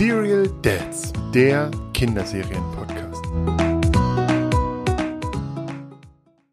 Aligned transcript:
Serial 0.00 0.48
Dads, 0.62 1.12
der 1.34 1.70
Kinderserien-Podcast. 1.92 3.22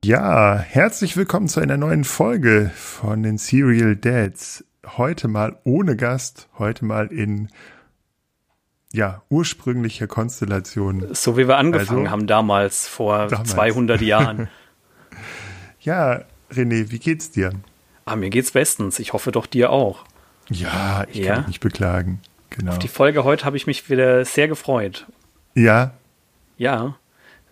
Ja, 0.03 0.57
herzlich 0.57 1.15
willkommen 1.15 1.47
zu 1.47 1.61
einer 1.61 1.77
neuen 1.77 2.03
Folge 2.03 2.69
von 2.75 3.23
den 3.23 3.37
Serial 3.37 3.95
Dads. 3.95 4.65
Heute 4.85 5.29
mal 5.29 5.57
ohne 5.63 5.95
Gast, 5.95 6.49
heute 6.59 6.83
mal 6.83 7.07
in 7.07 7.47
ja, 8.91 9.21
ursprünglicher 9.29 10.07
Konstellation. 10.07 11.07
So 11.15 11.37
wie 11.37 11.47
wir 11.47 11.55
angefangen 11.55 11.99
also, 11.99 12.11
haben 12.11 12.27
damals, 12.27 12.85
vor 12.85 13.27
damals. 13.27 13.51
200 13.51 14.01
Jahren. 14.01 14.49
ja, 15.79 16.25
René, 16.51 16.91
wie 16.91 16.99
geht's 16.99 17.31
dir? 17.31 17.53
Ah, 18.03 18.17
mir 18.17 18.29
geht's 18.29 18.51
bestens. 18.51 18.99
Ich 18.99 19.13
hoffe 19.13 19.31
doch 19.31 19.45
dir 19.45 19.69
auch. 19.69 20.03
Ja, 20.49 21.05
ich 21.09 21.19
ja? 21.19 21.27
kann 21.27 21.37
mich 21.43 21.47
nicht 21.47 21.61
beklagen. 21.61 22.19
Genau. 22.49 22.71
Auf 22.71 22.79
die 22.79 22.87
Folge 22.87 23.23
heute 23.23 23.45
habe 23.45 23.57
ich 23.57 23.67
mich 23.67 23.89
wieder 23.89 24.23
sehr 24.25 24.47
gefreut. 24.47 25.05
Ja. 25.53 25.93
Ja. 26.57 26.95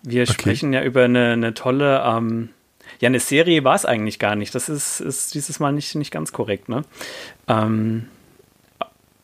Wir 0.02 0.22
okay. 0.22 0.32
sprechen 0.32 0.72
ja 0.72 0.82
über 0.82 1.04
eine, 1.04 1.32
eine 1.32 1.54
tolle, 1.54 2.02
ähm, 2.04 2.50
ja, 3.00 3.08
eine 3.08 3.20
Serie 3.20 3.64
war 3.64 3.74
es 3.74 3.84
eigentlich 3.84 4.18
gar 4.18 4.36
nicht. 4.36 4.54
Das 4.54 4.68
ist, 4.68 5.00
ist 5.00 5.34
dieses 5.34 5.60
Mal 5.60 5.72
nicht, 5.72 5.94
nicht 5.94 6.10
ganz 6.10 6.32
korrekt, 6.32 6.68
ne? 6.68 6.84
Ähm, 7.48 8.06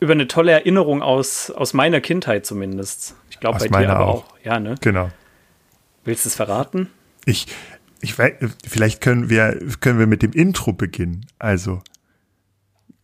über 0.00 0.12
eine 0.14 0.26
tolle 0.26 0.50
Erinnerung 0.50 1.00
aus, 1.00 1.50
aus 1.50 1.74
meiner 1.74 2.00
Kindheit 2.00 2.44
zumindest. 2.44 3.14
Ich 3.30 3.38
glaube 3.38 3.58
bei 3.58 3.82
dir 3.82 3.90
aber 3.90 4.06
auch. 4.06 4.24
auch. 4.24 4.38
Ja, 4.42 4.58
ne? 4.58 4.74
Genau. 4.80 5.10
Willst 6.04 6.24
du 6.24 6.28
es 6.28 6.34
verraten? 6.34 6.88
Ich, 7.24 7.46
ich 8.00 8.18
weiß, 8.18 8.32
vielleicht 8.66 9.00
können 9.00 9.30
wir, 9.30 9.60
können 9.78 10.00
wir 10.00 10.08
mit 10.08 10.22
dem 10.22 10.32
Intro 10.32 10.72
beginnen. 10.72 11.26
Also, 11.38 11.82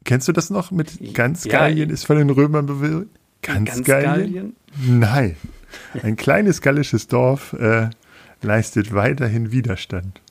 Kennst 0.09 0.27
du 0.27 0.33
das 0.33 0.48
noch 0.48 0.71
mit 0.71 1.12
Ganz 1.12 1.45
Gallien 1.45 1.91
ja, 1.91 1.95
ist 1.95 2.07
von 2.07 2.17
den 2.17 2.31
Römern 2.31 2.64
bewirkt? 2.64 3.11
Ganz, 3.42 3.69
Ganz 3.69 3.87
Gallien? 3.87 4.06
Gallien? 4.06 4.56
Nein. 4.87 5.37
Ein 6.03 6.17
kleines 6.17 6.62
gallisches 6.62 7.09
Dorf 7.09 7.53
äh, 7.53 7.91
leistet 8.41 8.95
weiterhin 8.95 9.53
Widerstand. 9.53 10.23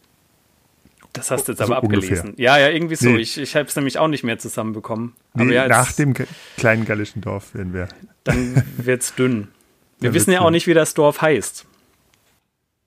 Das 1.13 1.29
hast 1.29 1.47
du 1.47 1.51
jetzt 1.51 1.59
so 1.59 1.65
aber 1.65 1.77
abgelesen. 1.77 2.29
Ungefähr. 2.29 2.43
Ja, 2.43 2.57
ja, 2.57 2.69
irgendwie 2.69 2.95
so. 2.95 3.09
Nee. 3.09 3.17
Ich, 3.17 3.37
ich 3.37 3.55
habe 3.55 3.67
es 3.67 3.75
nämlich 3.75 3.99
auch 3.99 4.07
nicht 4.07 4.23
mehr 4.23 4.39
zusammenbekommen. 4.39 5.13
Nee, 5.35 5.53
ja, 5.53 5.67
nach 5.67 5.91
dem 5.91 6.15
kleinen 6.57 6.85
gallischen 6.85 7.21
Dorf 7.21 7.53
werden 7.53 7.71
wir. 7.71 7.87
Dann 8.23 8.63
wird 8.77 9.03
es 9.03 9.13
dünn. 9.13 9.49
Wir 9.99 10.15
wissen 10.15 10.31
ja 10.31 10.41
auch 10.41 10.51
nicht, 10.51 10.65
wie 10.65 10.73
das 10.73 10.95
Dorf 10.95 11.21
heißt. 11.21 11.67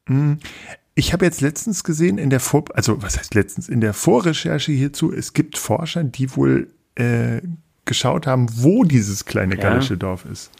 Hm. 0.09 0.39
Ich 0.97 1.13
habe 1.13 1.25
jetzt 1.25 1.41
letztens 1.41 1.85
gesehen 1.85 2.19
in 2.19 2.31
der 2.31 2.41
Vor, 2.41 2.65
also 2.75 3.01
was 3.01 3.17
heißt 3.17 3.37
letztens, 3.37 3.69
in 3.69 3.81
der 3.81 3.95
Vorrecherche 3.95 4.73
hierzu, 4.73 5.13
es 5.13 5.33
gibt 5.33 5.57
Forscher, 5.57 6.03
die 6.03 6.35
wohl 6.37 6.69
äh, 6.97 7.41
geschaut 7.85 8.27
haben, 8.27 8.47
wo 8.55 8.85
dieses 8.85 9.25
kleine 9.25 9.57
gallische 9.57 9.95
ja, 9.95 9.99
Dorf 9.99 10.25
ist. 10.25 10.51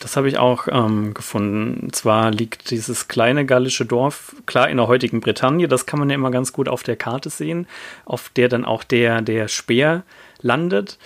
Das 0.00 0.16
habe 0.16 0.28
ich 0.28 0.38
auch 0.38 0.68
ähm, 0.70 1.12
gefunden. 1.12 1.80
Und 1.82 1.96
zwar 1.96 2.30
liegt 2.30 2.70
dieses 2.70 3.08
kleine 3.08 3.44
gallische 3.44 3.84
Dorf 3.84 4.36
klar 4.46 4.68
in 4.68 4.76
der 4.76 4.86
heutigen 4.86 5.20
Bretagne. 5.20 5.66
Das 5.66 5.86
kann 5.86 5.98
man 5.98 6.08
ja 6.08 6.14
immer 6.14 6.30
ganz 6.30 6.52
gut 6.52 6.68
auf 6.68 6.84
der 6.84 6.96
Karte 6.96 7.30
sehen, 7.30 7.66
auf 8.04 8.28
der 8.28 8.48
dann 8.48 8.64
auch 8.64 8.84
der, 8.84 9.22
der 9.22 9.48
Speer 9.48 10.04
landet. 10.40 10.98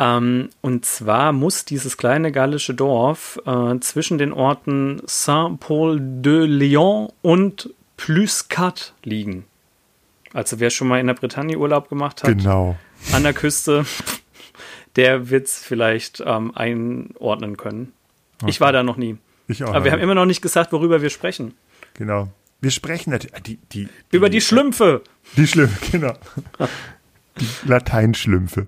Ähm, 0.00 0.48
und 0.62 0.84
zwar 0.84 1.32
muss 1.32 1.64
dieses 1.64 1.96
kleine 1.96 2.32
gallische 2.32 2.74
Dorf 2.74 3.40
äh, 3.46 3.78
zwischen 3.78 4.18
den 4.18 4.32
Orten 4.32 5.00
Saint-Paul-de-Lyon 5.06 7.12
und 7.22 7.70
Plüscat 7.96 8.94
liegen. 9.04 9.44
Also 10.32 10.58
wer 10.58 10.70
schon 10.70 10.88
mal 10.88 11.00
in 11.00 11.06
der 11.06 11.14
Bretagne 11.14 11.56
Urlaub 11.56 11.88
gemacht 11.88 12.22
hat, 12.22 12.36
genau. 12.36 12.76
an 13.12 13.22
der 13.22 13.32
Küste, 13.32 13.84
der 14.96 15.30
wird 15.30 15.46
es 15.46 15.58
vielleicht 15.58 16.22
ähm, 16.24 16.54
einordnen 16.54 17.56
können. 17.56 17.92
Okay. 18.40 18.50
Ich 18.50 18.60
war 18.60 18.72
da 18.72 18.82
noch 18.82 18.96
nie. 18.96 19.16
Ich 19.48 19.64
auch. 19.64 19.74
Aber 19.74 19.84
wir 19.84 19.92
haben 19.92 20.00
immer 20.00 20.14
noch 20.14 20.26
nicht 20.26 20.42
gesagt, 20.42 20.72
worüber 20.72 21.02
wir 21.02 21.10
sprechen. 21.10 21.54
Genau. 21.94 22.28
Wir 22.60 22.70
sprechen 22.70 23.10
natürlich 23.10 23.42
die, 23.42 23.58
die, 23.72 23.88
die, 24.12 24.16
über 24.16 24.28
die 24.28 24.40
Schlümpfe. 24.40 25.02
Die 25.36 25.46
Schlümpfe, 25.46 25.78
genau. 25.92 26.14
die 27.38 27.46
Lateinschlümpfe. 27.66 28.66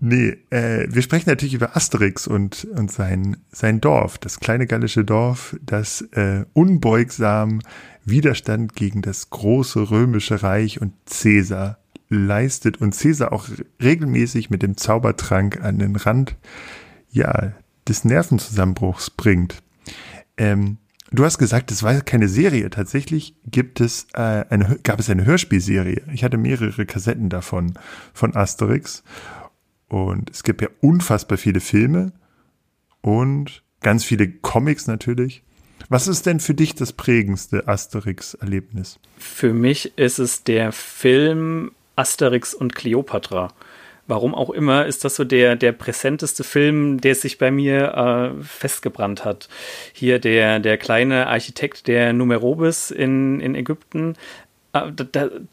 Nee, 0.00 0.36
äh, 0.50 0.86
wir 0.88 1.02
sprechen 1.02 1.28
natürlich 1.28 1.54
über 1.54 1.76
Asterix 1.76 2.26
und, 2.26 2.66
und 2.76 2.90
sein, 2.92 3.38
sein 3.50 3.80
Dorf, 3.80 4.18
das 4.18 4.38
kleine 4.38 4.66
gallische 4.66 5.04
Dorf, 5.04 5.56
das 5.60 6.02
äh, 6.12 6.44
unbeugsam 6.52 7.60
Widerstand 8.04 8.74
gegen 8.74 9.02
das 9.02 9.30
große 9.30 9.90
römische 9.90 10.42
Reich 10.42 10.80
und 10.80 10.94
Cäsar 11.06 11.78
leistet 12.08 12.80
und 12.80 12.94
Cäsar 12.94 13.32
auch 13.32 13.48
regelmäßig 13.82 14.50
mit 14.50 14.62
dem 14.62 14.76
Zaubertrank 14.76 15.62
an 15.62 15.78
den 15.78 15.96
Rand 15.96 16.36
ja, 17.10 17.52
des 17.86 18.04
Nervenzusammenbruchs 18.04 19.10
bringt. 19.10 19.62
Ähm, 20.36 20.78
du 21.10 21.24
hast 21.24 21.38
gesagt, 21.38 21.70
es 21.70 21.82
war 21.82 22.00
keine 22.00 22.28
Serie. 22.28 22.70
Tatsächlich 22.70 23.34
gibt 23.46 23.80
es 23.80 24.06
äh, 24.14 24.44
eine, 24.48 24.78
gab 24.82 25.00
es 25.00 25.10
eine 25.10 25.24
Hörspielserie. 25.24 26.02
Ich 26.12 26.24
hatte 26.24 26.38
mehrere 26.38 26.86
Kassetten 26.86 27.28
davon 27.28 27.74
von 28.12 28.34
Asterix. 28.36 29.02
Und 29.88 30.30
es 30.30 30.42
gibt 30.42 30.60
ja 30.60 30.68
unfassbar 30.80 31.38
viele 31.38 31.60
Filme 31.60 32.12
und 33.00 33.62
ganz 33.80 34.04
viele 34.04 34.28
Comics 34.28 34.86
natürlich. 34.86 35.42
Was 35.88 36.08
ist 36.08 36.26
denn 36.26 36.40
für 36.40 36.54
dich 36.54 36.74
das 36.74 36.92
prägendste 36.92 37.66
Asterix-Erlebnis? 37.66 38.98
Für 39.16 39.54
mich 39.54 39.96
ist 39.96 40.18
es 40.18 40.44
der 40.44 40.72
Film 40.72 41.70
Asterix 41.98 42.54
und 42.54 42.74
Cleopatra. 42.74 43.48
Warum 44.06 44.34
auch 44.34 44.48
immer 44.48 44.86
ist 44.86 45.04
das 45.04 45.16
so 45.16 45.24
der, 45.24 45.54
der 45.54 45.72
präsenteste 45.72 46.42
Film, 46.42 46.98
der 46.98 47.14
sich 47.14 47.36
bei 47.36 47.50
mir 47.50 48.32
äh, 48.38 48.42
festgebrannt 48.42 49.26
hat. 49.26 49.50
Hier 49.92 50.18
der, 50.18 50.60
der 50.60 50.78
kleine 50.78 51.26
Architekt 51.26 51.88
der 51.88 52.14
Numerobis 52.14 52.90
in, 52.90 53.40
in 53.40 53.54
Ägypten, 53.54 54.14
äh, 54.74 54.92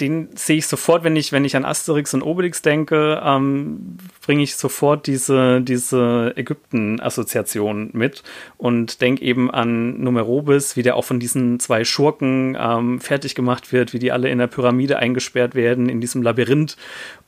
den 0.01 0.27
sehe 0.35 0.57
ich 0.57 0.67
sofort, 0.67 1.05
wenn 1.05 1.15
ich, 1.15 1.31
wenn 1.31 1.45
ich 1.45 1.55
an 1.55 1.63
Asterix 1.63 2.13
und 2.13 2.21
Obelix 2.21 2.61
denke, 2.61 3.21
ähm, 3.23 3.97
bringe 4.25 4.43
ich 4.43 4.57
sofort 4.57 5.07
diese, 5.07 5.61
diese 5.61 6.33
Ägypten-Assoziation 6.35 7.91
mit 7.93 8.23
und 8.57 8.99
denke 8.99 9.23
eben 9.23 9.49
an 9.49 10.01
Numerobis, 10.01 10.75
wie 10.75 10.83
der 10.83 10.97
auch 10.97 11.05
von 11.05 11.21
diesen 11.21 11.61
zwei 11.61 11.85
Schurken 11.85 12.57
ähm, 12.59 12.99
fertig 12.99 13.35
gemacht 13.35 13.71
wird, 13.71 13.93
wie 13.93 13.99
die 13.99 14.11
alle 14.11 14.29
in 14.29 14.37
der 14.37 14.47
Pyramide 14.47 14.99
eingesperrt 14.99 15.55
werden, 15.55 15.87
in 15.87 16.01
diesem 16.01 16.21
Labyrinth 16.21 16.75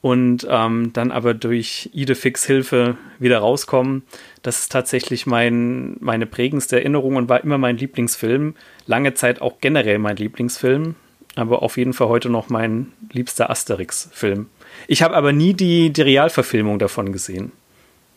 und 0.02 0.46
ähm, 0.50 0.92
dann 0.92 1.12
aber 1.12 1.34
durch 1.34 1.90
Idefix 1.94 2.46
Hilfe 2.46 2.98
wieder 3.18 3.40
rauskommen. 3.40 4.04
Das 4.42 4.60
ist 4.60 4.74
tatsächlich 4.74 5.26
mein, 5.26 5.96
meine 6.02 6.26
prägendste 6.26 6.76
Erinnerung 6.76 7.16
und 7.16 7.30
war 7.30 7.42
immer 7.42 7.58
mein 7.58 7.78
Lieblingsfilm. 7.78 8.56
Lange 8.88 9.14
Zeit 9.14 9.42
auch 9.42 9.60
generell 9.62 10.00
mein 10.00 10.18
Lieblingsfilm 10.18 10.96
aber 11.38 11.64
auf 11.64 11.78
jeden 11.78 11.94
Fall 11.94 12.08
heute 12.08 12.30
noch 12.30 12.50
mein 12.50 12.92
liebster 13.12 13.50
Asterix-Film. 13.50 14.48
Ich 14.88 15.02
habe 15.02 15.16
aber 15.16 15.34
nie 15.34 15.54
die, 15.54 15.92
die 15.92 16.02
Realverfilmung 16.02 16.80
davon 16.80 17.12
gesehen. 17.12 17.52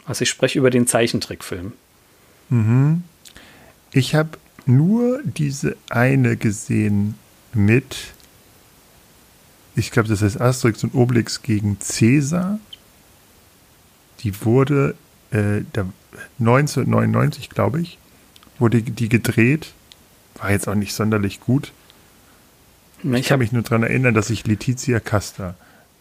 Also 0.05 0.23
ich 0.23 0.31
spreche 0.31 0.59
über 0.59 0.71
den 0.71 0.87
Zeichentrickfilm. 0.87 1.73
Mhm. 2.49 3.03
Ich 3.93 4.15
habe 4.15 4.31
nur 4.67 5.21
diese 5.25 5.77
eine 5.89 6.37
gesehen 6.37 7.17
mit, 7.53 7.97
ich 9.75 9.91
glaube, 9.91 10.09
das 10.09 10.23
heißt 10.23 10.41
Asterix 10.41 10.85
und 10.85 10.95
Obelix 10.95 11.43
gegen 11.43 11.81
Cäsar. 11.81 12.59
Die 14.21 14.45
wurde 14.45 14.95
äh, 15.31 15.63
1999, 16.39 17.51
glaube 17.51 17.81
ich, 17.81 17.99
wurde 18.59 18.83
die 18.83 19.09
gedreht. 19.09 19.73
War 20.37 20.51
jetzt 20.51 20.69
auch 20.69 20.75
nicht 20.75 20.95
sonderlich 20.95 21.41
gut. 21.41 21.73
Ich, 23.03 23.13
ich 23.13 23.27
kann 23.29 23.39
mich 23.39 23.53
nur 23.53 23.63
daran 23.63 23.83
erinnern, 23.83 24.15
dass 24.15 24.31
ich 24.31 24.47
Letizia 24.47 25.01
Casta, 25.01 25.55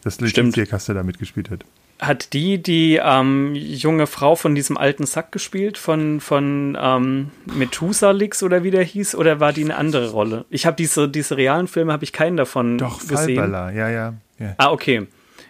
dass 0.03 0.19
Letizia 0.19 0.51
Stimmt. 0.51 0.69
Casta 0.69 0.93
da 0.93 1.03
mitgespielt 1.03 1.49
hat. 1.49 1.65
Hat 1.99 2.31
die 2.31 2.63
die 2.63 2.97
ähm, 3.03 3.53
junge 3.55 4.07
Frau 4.07 4.35
von 4.35 4.55
diesem 4.55 4.77
alten 4.77 5.05
Sack 5.05 5.33
gespielt, 5.33 5.77
von, 5.77 6.21
von 6.21 6.77
ähm, 6.79 7.31
Methusalix 7.45 8.41
oder 8.41 8.63
wie 8.63 8.71
der 8.71 8.83
hieß, 8.83 9.15
oder 9.15 9.41
war 9.41 9.51
die 9.51 9.65
eine 9.65 9.75
andere 9.75 10.11
Rolle? 10.11 10.45
Ich 10.49 10.65
habe 10.65 10.77
diese, 10.77 11.09
diese 11.09 11.35
realen 11.35 11.67
Filme, 11.67 11.91
habe 11.91 12.05
ich 12.05 12.13
keinen 12.13 12.37
davon 12.37 12.77
Doch, 12.77 13.05
gesehen. 13.05 13.51
Doch, 13.51 13.71
ja, 13.71 13.89
ja, 13.89 14.13
ja. 14.39 14.53
Ah, 14.57 14.71
okay. 14.71 15.07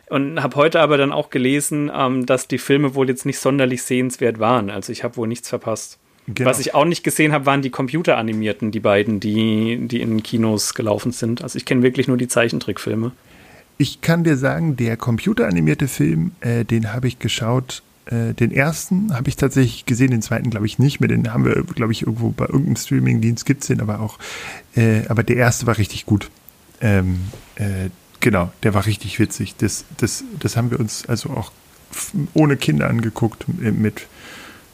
Und 0.10 0.42
habe 0.42 0.56
heute 0.56 0.80
aber 0.82 0.98
dann 0.98 1.12
auch 1.12 1.30
gelesen, 1.30 1.92
ähm, 1.96 2.26
dass 2.26 2.48
die 2.48 2.58
Filme 2.58 2.96
wohl 2.96 3.08
jetzt 3.08 3.28
nicht 3.28 3.38
sonderlich 3.38 3.84
sehenswert 3.84 4.40
waren. 4.40 4.72
Also 4.72 4.92
ich 4.92 5.04
habe 5.04 5.18
wohl 5.18 5.28
nichts 5.28 5.50
verpasst. 5.50 6.00
Genau. 6.36 6.50
Was 6.50 6.60
ich 6.60 6.76
auch 6.76 6.86
nicht 6.86 7.04
gesehen 7.04 7.32
habe, 7.32 7.46
waren 7.46 7.62
die 7.62 7.72
computeranimierten, 7.72 8.72
die 8.72 8.80
beiden, 8.80 9.20
die, 9.20 9.80
die 9.82 10.02
in 10.02 10.22
Kinos 10.22 10.76
gelaufen 10.76 11.12
sind. 11.12 11.42
Also 11.42 11.58
ich 11.58 11.66
kenne 11.66 11.82
wirklich 11.82 12.08
nur 12.08 12.18
die 12.18 12.28
Zeichentrickfilme. 12.28 13.12
Ich 13.78 14.02
kann 14.02 14.24
dir 14.24 14.38
sagen, 14.38 14.76
der 14.76 14.98
computeranimierte 14.98 15.88
Film, 15.88 16.32
äh, 16.42 16.66
den 16.66 16.94
habe 16.94 17.08
ich 17.08 17.18
geschaut. 17.18 17.82
Äh, 18.06 18.34
den 18.34 18.52
ersten 18.52 19.16
habe 19.16 19.30
ich 19.30 19.38
tatsächlich 19.38 19.86
gesehen, 19.86 20.12
den 20.12 20.22
zweiten 20.22 20.50
glaube 20.50 20.66
ich 20.66 20.78
nicht 20.78 21.00
mehr. 21.00 21.08
Den 21.08 21.34
haben 21.34 21.46
wir, 21.46 21.64
glaube 21.64 21.94
ich, 21.94 22.04
irgendwo 22.04 22.30
bei 22.30 22.46
irgendeinem 22.46 22.76
Streamingdienst 22.76 23.46
gibt 23.46 23.62
es 23.62 23.68
den 23.68 23.82
aber 23.82 24.00
auch. 24.00 24.20
Äh, 24.76 25.08
aber 25.08 25.24
der 25.24 25.38
erste 25.38 25.66
war 25.66 25.78
richtig 25.78 26.06
gut. 26.06 26.30
Ähm, 26.82 27.22
äh, 27.56 27.90
genau, 28.20 28.52
der 28.64 28.74
war 28.74 28.86
richtig 28.86 29.20
witzig. 29.20 29.56
Das, 29.58 29.86
das, 29.98 30.24
das 30.40 30.58
haben 30.58 30.70
wir 30.70 30.80
uns 30.80 31.08
also 31.08 31.30
auch 31.32 31.52
ohne 32.34 32.56
Kinder 32.56 32.88
angeguckt 32.88 33.46
mit 33.48 34.08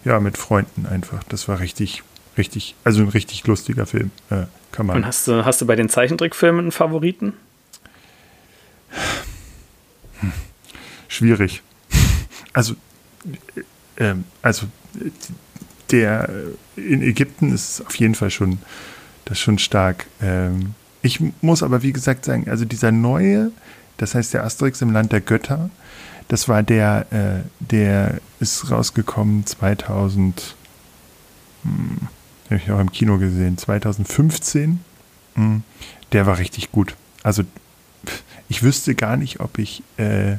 ja, 0.06 0.20
mit 0.20 0.38
Freunden 0.38 0.86
einfach. 0.86 1.24
Das 1.26 1.48
war 1.48 1.60
richtig, 1.60 2.04
richtig, 2.38 2.76
also 2.84 3.02
ein 3.02 3.10
richtig 3.10 3.46
lustiger 3.48 3.86
Film. 3.86 4.12
Äh, 4.30 4.44
kann 4.72 4.86
man. 4.86 4.98
Und 4.98 5.06
hast 5.06 5.28
du, 5.28 5.44
hast 5.44 5.60
du 5.62 5.66
bei 5.66 5.76
den 5.76 5.90
Zeichentrickfilmen 5.90 6.62
einen 6.62 6.72
Favoriten? 6.72 7.34
Hm. 10.20 10.32
Schwierig. 11.08 11.62
Also, 12.54 12.76
äh, 13.98 14.14
also 14.42 14.68
der 15.92 16.30
in 16.76 17.02
Ägypten 17.02 17.54
ist 17.54 17.82
auf 17.86 17.96
jeden 17.96 18.16
Fall 18.16 18.32
schon, 18.32 18.60
das 19.26 19.40
schon 19.40 19.60
stark. 19.60 20.06
Ähm, 20.22 20.76
ich 21.02 21.20
muss 21.42 21.64
aber, 21.64 21.84
wie 21.84 21.94
gesagt, 21.94 22.26
sagen, 22.26 22.50
also 22.50 22.66
dieser 22.66 22.92
neue, 22.92 23.52
das 23.98 24.16
heißt 24.16 24.34
der 24.34 24.44
Asterix 24.44 24.82
im 24.82 24.92
Land 24.92 25.12
der 25.12 25.22
Götter, 25.22 25.70
das 26.28 26.50
war 26.50 26.64
der, 26.64 27.06
äh, 27.12 27.50
der 27.60 28.20
ist 28.40 28.72
rausgekommen 28.72 29.46
2000, 29.46 30.56
hm, 31.64 31.98
habe 32.46 32.56
ich 32.56 32.72
auch 32.72 32.80
im 32.80 32.92
Kino 32.92 33.18
gesehen, 33.18 33.58
2015. 33.58 34.84
Hm, 35.36 35.64
der 36.12 36.26
war 36.26 36.38
richtig 36.38 36.72
gut. 36.72 36.96
Also 37.24 37.44
ich 38.50 38.64
wüsste 38.64 38.96
gar 38.96 39.18
nicht, 39.18 39.40
ob 39.40 39.58
ich, 39.58 39.84
äh, 39.98 40.38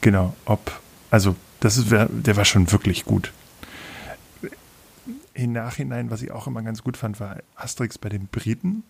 genau, 0.00 0.34
ob, 0.44 0.80
also 1.10 1.36
das 1.60 1.76
ist, 1.76 1.90
der 1.90 2.36
war 2.36 2.44
schon 2.44 2.70
wirklich 2.72 3.04
gut. 3.04 3.32
Im 5.32 5.52
Nachhinein, 5.52 6.10
was 6.10 6.22
ich 6.22 6.30
auch 6.30 6.46
immer 6.46 6.62
ganz 6.62 6.84
gut 6.84 6.96
fand, 6.96 7.18
war 7.18 7.38
Asterix 7.56 7.98
bei 7.98 8.08
den 8.08 8.26
Briten. 8.26 8.84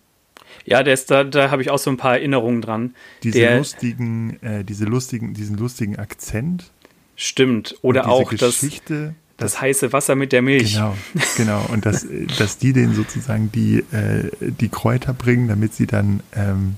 Ja, 0.65 0.83
der 0.83 0.93
ist 0.93 1.11
da, 1.11 1.23
da 1.23 1.51
habe 1.51 1.61
ich 1.61 1.69
auch 1.69 1.77
so 1.77 1.89
ein 1.89 1.97
paar 1.97 2.13
Erinnerungen 2.13 2.61
dran. 2.61 2.95
Diese 3.23 3.39
der, 3.39 3.57
lustigen, 3.57 4.41
äh, 4.41 4.63
diese 4.63 4.85
lustigen, 4.85 5.33
diesen 5.33 5.57
lustigen 5.57 5.97
Akzent. 5.97 6.71
Stimmt. 7.15 7.75
Oder 7.81 8.07
auch 8.09 8.29
Geschichte, 8.29 9.15
das, 9.37 9.53
das 9.53 9.61
heiße 9.61 9.93
Wasser 9.93 10.15
mit 10.15 10.31
der 10.31 10.41
Milch. 10.41 10.73
Genau, 10.73 10.95
genau. 11.37 11.65
Und 11.71 11.85
dass, 11.85 12.05
dass 12.39 12.57
die 12.57 12.73
denen 12.73 12.93
sozusagen 12.93 13.51
die, 13.51 13.79
äh, 13.91 14.31
die 14.39 14.69
Kräuter 14.69 15.13
bringen, 15.13 15.47
damit 15.47 15.73
sie 15.73 15.87
dann 15.87 16.21
ähm, 16.35 16.75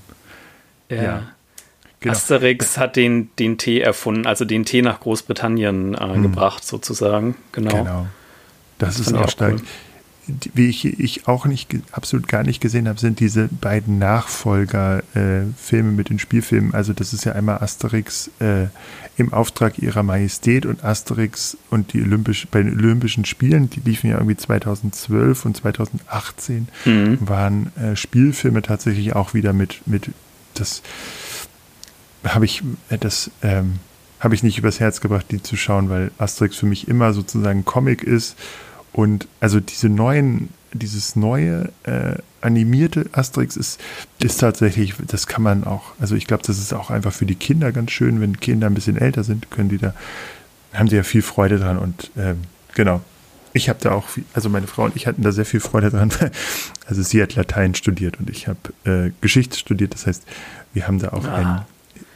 ja. 0.88 1.02
ja. 1.02 1.22
Genau. 2.00 2.12
Asterix 2.12 2.78
hat 2.78 2.94
den, 2.94 3.30
den 3.40 3.58
Tee 3.58 3.80
erfunden, 3.80 4.26
also 4.26 4.44
den 4.44 4.64
Tee 4.64 4.82
nach 4.82 5.00
Großbritannien 5.00 5.94
äh, 5.94 6.14
hm. 6.14 6.22
gebracht, 6.22 6.64
sozusagen. 6.64 7.34
Genau. 7.50 7.76
Genau. 7.76 8.06
Das, 8.78 8.98
das 8.98 9.08
ist 9.08 9.14
auch 9.14 9.28
stark. 9.28 9.54
Cool 9.54 9.62
wie 10.54 10.68
ich, 10.68 10.84
ich 10.84 11.26
auch 11.26 11.46
nicht 11.46 11.74
absolut 11.92 12.28
gar 12.28 12.42
nicht 12.42 12.60
gesehen 12.60 12.88
habe, 12.88 13.00
sind 13.00 13.20
diese 13.20 13.48
beiden 13.48 13.98
Nachfolger-Filme 13.98 15.52
äh, 15.88 15.92
mit 15.92 16.10
den 16.10 16.18
Spielfilmen. 16.18 16.74
Also 16.74 16.92
das 16.92 17.12
ist 17.12 17.24
ja 17.24 17.32
einmal 17.32 17.58
Asterix 17.58 18.30
äh, 18.40 18.66
im 19.16 19.32
Auftrag 19.32 19.78
ihrer 19.78 20.02
Majestät 20.02 20.66
und 20.66 20.84
Asterix 20.84 21.56
und 21.70 21.92
die 21.92 22.02
Olympisch, 22.02 22.46
bei 22.50 22.62
den 22.62 22.78
Olympischen 22.78 23.24
Spielen, 23.24 23.70
die 23.70 23.80
liefen 23.80 24.10
ja 24.10 24.16
irgendwie 24.16 24.36
2012 24.36 25.44
und 25.44 25.56
2018, 25.56 26.68
mhm. 26.84 27.18
waren 27.20 27.72
äh, 27.76 27.96
Spielfilme 27.96 28.62
tatsächlich 28.62 29.16
auch 29.16 29.34
wieder 29.34 29.52
mit, 29.52 29.80
mit 29.86 30.10
das 30.54 30.82
habe 32.24 32.44
ich, 32.44 32.62
äh, 32.90 32.98
das 32.98 33.30
ähm, 33.42 33.78
habe 34.20 34.34
ich 34.34 34.42
nicht 34.42 34.58
übers 34.58 34.80
Herz 34.80 35.00
gebracht, 35.00 35.26
die 35.30 35.42
zu 35.42 35.56
schauen, 35.56 35.88
weil 35.88 36.10
Asterix 36.18 36.56
für 36.56 36.66
mich 36.66 36.88
immer 36.88 37.12
sozusagen 37.12 37.64
Comic 37.64 38.02
ist 38.02 38.36
und 38.98 39.28
also 39.38 39.60
diese 39.60 39.88
neuen, 39.88 40.48
dieses 40.72 41.14
neue 41.14 41.70
äh, 41.84 42.16
animierte 42.40 43.08
Asterix 43.12 43.56
ist, 43.56 43.80
ist 44.18 44.38
tatsächlich, 44.38 44.94
das 45.06 45.28
kann 45.28 45.40
man 45.40 45.62
auch, 45.62 45.92
also 46.00 46.16
ich 46.16 46.26
glaube, 46.26 46.42
das 46.44 46.58
ist 46.58 46.72
auch 46.72 46.90
einfach 46.90 47.12
für 47.12 47.24
die 47.24 47.36
Kinder 47.36 47.70
ganz 47.70 47.92
schön, 47.92 48.20
wenn 48.20 48.40
Kinder 48.40 48.66
ein 48.66 48.74
bisschen 48.74 48.96
älter 48.96 49.22
sind, 49.22 49.52
können 49.52 49.68
die 49.68 49.78
da, 49.78 49.94
haben 50.74 50.88
sie 50.88 50.96
ja 50.96 51.04
viel 51.04 51.22
Freude 51.22 51.60
dran 51.60 51.78
und 51.78 52.10
ähm, 52.18 52.38
genau. 52.74 53.00
Ich 53.52 53.68
habe 53.68 53.78
da 53.80 53.92
auch, 53.92 54.08
viel, 54.08 54.24
also 54.34 54.48
meine 54.48 54.66
Frau 54.66 54.86
und 54.86 54.96
ich 54.96 55.06
hatten 55.06 55.22
da 55.22 55.30
sehr 55.30 55.46
viel 55.46 55.60
Freude 55.60 55.90
dran. 55.90 56.10
Also 56.84 57.02
sie 57.02 57.22
hat 57.22 57.36
Latein 57.36 57.76
studiert 57.76 58.18
und 58.18 58.28
ich 58.28 58.48
habe 58.48 58.58
äh, 58.84 59.12
Geschichte 59.20 59.56
studiert. 59.56 59.94
Das 59.94 60.08
heißt, 60.08 60.24
wir 60.72 60.88
haben 60.88 60.98
da 60.98 61.10
auch 61.10 61.24
ah. 61.24 61.34
einen 61.34 61.60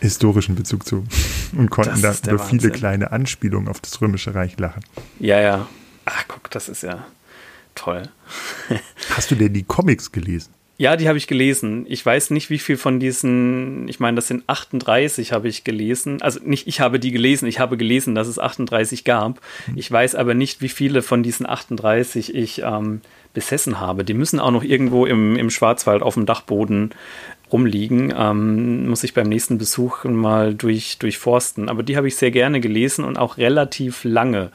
historischen 0.01 0.57
Bezug 0.57 0.85
zu 0.85 1.05
und 1.57 1.71
konnten 1.71 2.03
da 2.03 2.13
über 2.27 2.41
viele 2.41 2.71
kleine 2.71 3.13
Anspielungen 3.13 3.69
auf 3.69 3.79
das 3.79 4.01
Römische 4.01 4.35
Reich 4.35 4.59
lachen. 4.59 4.83
Ja, 5.21 5.41
ja, 5.41 5.69
Ach, 6.05 6.25
guck, 6.29 6.51
das 6.51 6.69
ist 6.69 6.83
ja 6.83 7.07
toll. 7.75 8.03
Hast 9.11 9.31
du 9.31 9.35
denn 9.35 9.53
die 9.53 9.63
Comics 9.63 10.13
gelesen? 10.13 10.53
Ja, 10.79 10.97
die 10.97 11.07
habe 11.07 11.19
ich 11.19 11.29
gelesen. 11.29 11.87
Ich 11.89 12.05
weiß 12.05 12.31
nicht, 12.31 12.51
wie 12.51 12.59
viel 12.59 12.77
von 12.77 12.99
diesen, 12.99 13.87
ich 13.87 14.01
meine, 14.01 14.17
das 14.17 14.27
sind 14.27 14.43
38 14.49 15.31
habe 15.31 15.47
ich 15.47 15.63
gelesen. 15.63 16.21
Also 16.23 16.41
nicht 16.43 16.67
ich 16.67 16.81
habe 16.81 16.99
die 16.99 17.13
gelesen, 17.13 17.47
ich 17.47 17.61
habe 17.61 17.77
gelesen, 17.77 18.17
dass 18.17 18.27
es 18.27 18.39
38 18.39 19.05
gab. 19.05 19.41
Hm. 19.67 19.77
Ich 19.77 19.93
weiß 19.93 20.17
aber 20.17 20.35
nicht, 20.35 20.61
wie 20.61 20.69
viele 20.69 21.03
von 21.03 21.23
diesen 21.23 21.47
38 21.47 22.35
ich 22.35 22.63
ähm, 22.65 23.01
besessen 23.33 23.79
habe. 23.79 24.03
Die 24.03 24.15
müssen 24.15 24.41
auch 24.41 24.51
noch 24.51 24.65
irgendwo 24.65 25.07
im, 25.07 25.37
im 25.37 25.51
Schwarzwald 25.51 26.03
auf 26.03 26.15
dem 26.15 26.27
Dachboden 26.27 26.91
rumliegen. 27.53 28.13
Ähm, 28.17 28.89
muss 28.89 29.05
ich 29.05 29.15
beim 29.15 29.29
nächsten 29.29 29.59
Besuch 29.59 30.05
mal 30.05 30.55
durch, 30.55 30.99
durchforsten. 30.99 31.69
Aber 31.69 31.83
die 31.83 31.97
habe 31.97 32.09
ich 32.09 32.17
sehr 32.17 32.31
gerne 32.31 32.61
gelesen 32.61 33.05
und 33.05 33.19
auch 33.19 33.37
relativ 33.37 34.05
lange. 34.05 34.51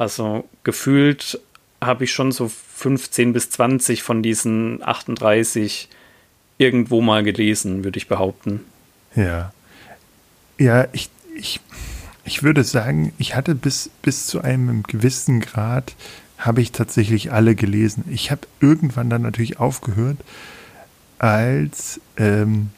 Also 0.00 0.48
gefühlt 0.64 1.38
habe 1.78 2.04
ich 2.04 2.12
schon 2.14 2.32
so 2.32 2.48
15 2.48 3.34
bis 3.34 3.50
20 3.50 4.02
von 4.02 4.22
diesen 4.22 4.82
38 4.82 5.90
irgendwo 6.56 7.02
mal 7.02 7.22
gelesen, 7.22 7.84
würde 7.84 7.98
ich 7.98 8.08
behaupten. 8.08 8.60
Ja. 9.14 9.52
Ja, 10.56 10.88
ich, 10.92 11.10
ich, 11.36 11.60
ich 12.24 12.42
würde 12.42 12.64
sagen, 12.64 13.12
ich 13.18 13.36
hatte 13.36 13.54
bis, 13.54 13.90
bis 14.00 14.26
zu 14.26 14.40
einem 14.40 14.84
gewissen 14.84 15.40
Grad, 15.40 15.94
habe 16.38 16.62
ich 16.62 16.72
tatsächlich 16.72 17.30
alle 17.30 17.54
gelesen. 17.54 18.04
Ich 18.08 18.30
habe 18.30 18.48
irgendwann 18.58 19.10
dann 19.10 19.20
natürlich 19.20 19.60
aufgehört, 19.60 20.16
als, 21.18 22.00
ähm, 22.16 22.70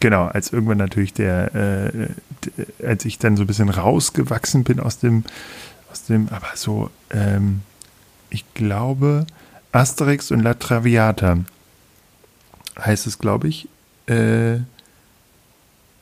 genau, 0.00 0.26
als 0.26 0.52
irgendwann 0.52 0.76
natürlich 0.76 1.14
der, 1.14 1.54
äh, 1.54 2.84
als 2.86 3.06
ich 3.06 3.18
dann 3.18 3.38
so 3.38 3.44
ein 3.44 3.46
bisschen 3.46 3.70
rausgewachsen 3.70 4.62
bin 4.62 4.78
aus 4.78 4.98
dem, 4.98 5.24
aus 5.96 6.04
dem, 6.04 6.28
aber 6.28 6.48
so, 6.54 6.90
ähm, 7.10 7.62
ich 8.28 8.44
glaube, 8.52 9.26
Asterix 9.72 10.30
und 10.30 10.42
La 10.42 10.52
Traviata 10.54 11.38
heißt 12.78 13.06
es, 13.06 13.18
glaube 13.18 13.48
ich. 13.48 13.68
Äh, 14.06 14.58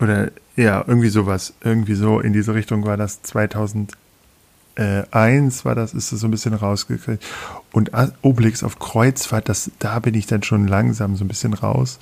oder 0.00 0.32
ja, 0.56 0.84
irgendwie 0.86 1.10
sowas. 1.10 1.54
Irgendwie 1.62 1.94
so 1.94 2.18
in 2.18 2.32
diese 2.32 2.54
Richtung 2.54 2.84
war 2.84 2.96
das 2.96 3.22
2001 3.22 3.94
war 5.64 5.76
das, 5.76 5.94
ist 5.94 6.10
es 6.10 6.20
so 6.20 6.26
ein 6.26 6.32
bisschen 6.32 6.54
rausgekriegt. 6.54 7.24
Und 7.72 7.92
Obelix 8.22 8.64
auf 8.64 8.80
Kreuzfahrt, 8.80 9.48
das, 9.48 9.70
da 9.78 10.00
bin 10.00 10.14
ich 10.14 10.26
dann 10.26 10.42
schon 10.42 10.66
langsam 10.66 11.14
so 11.16 11.24
ein 11.24 11.28
bisschen 11.28 11.54
raus. 11.54 12.00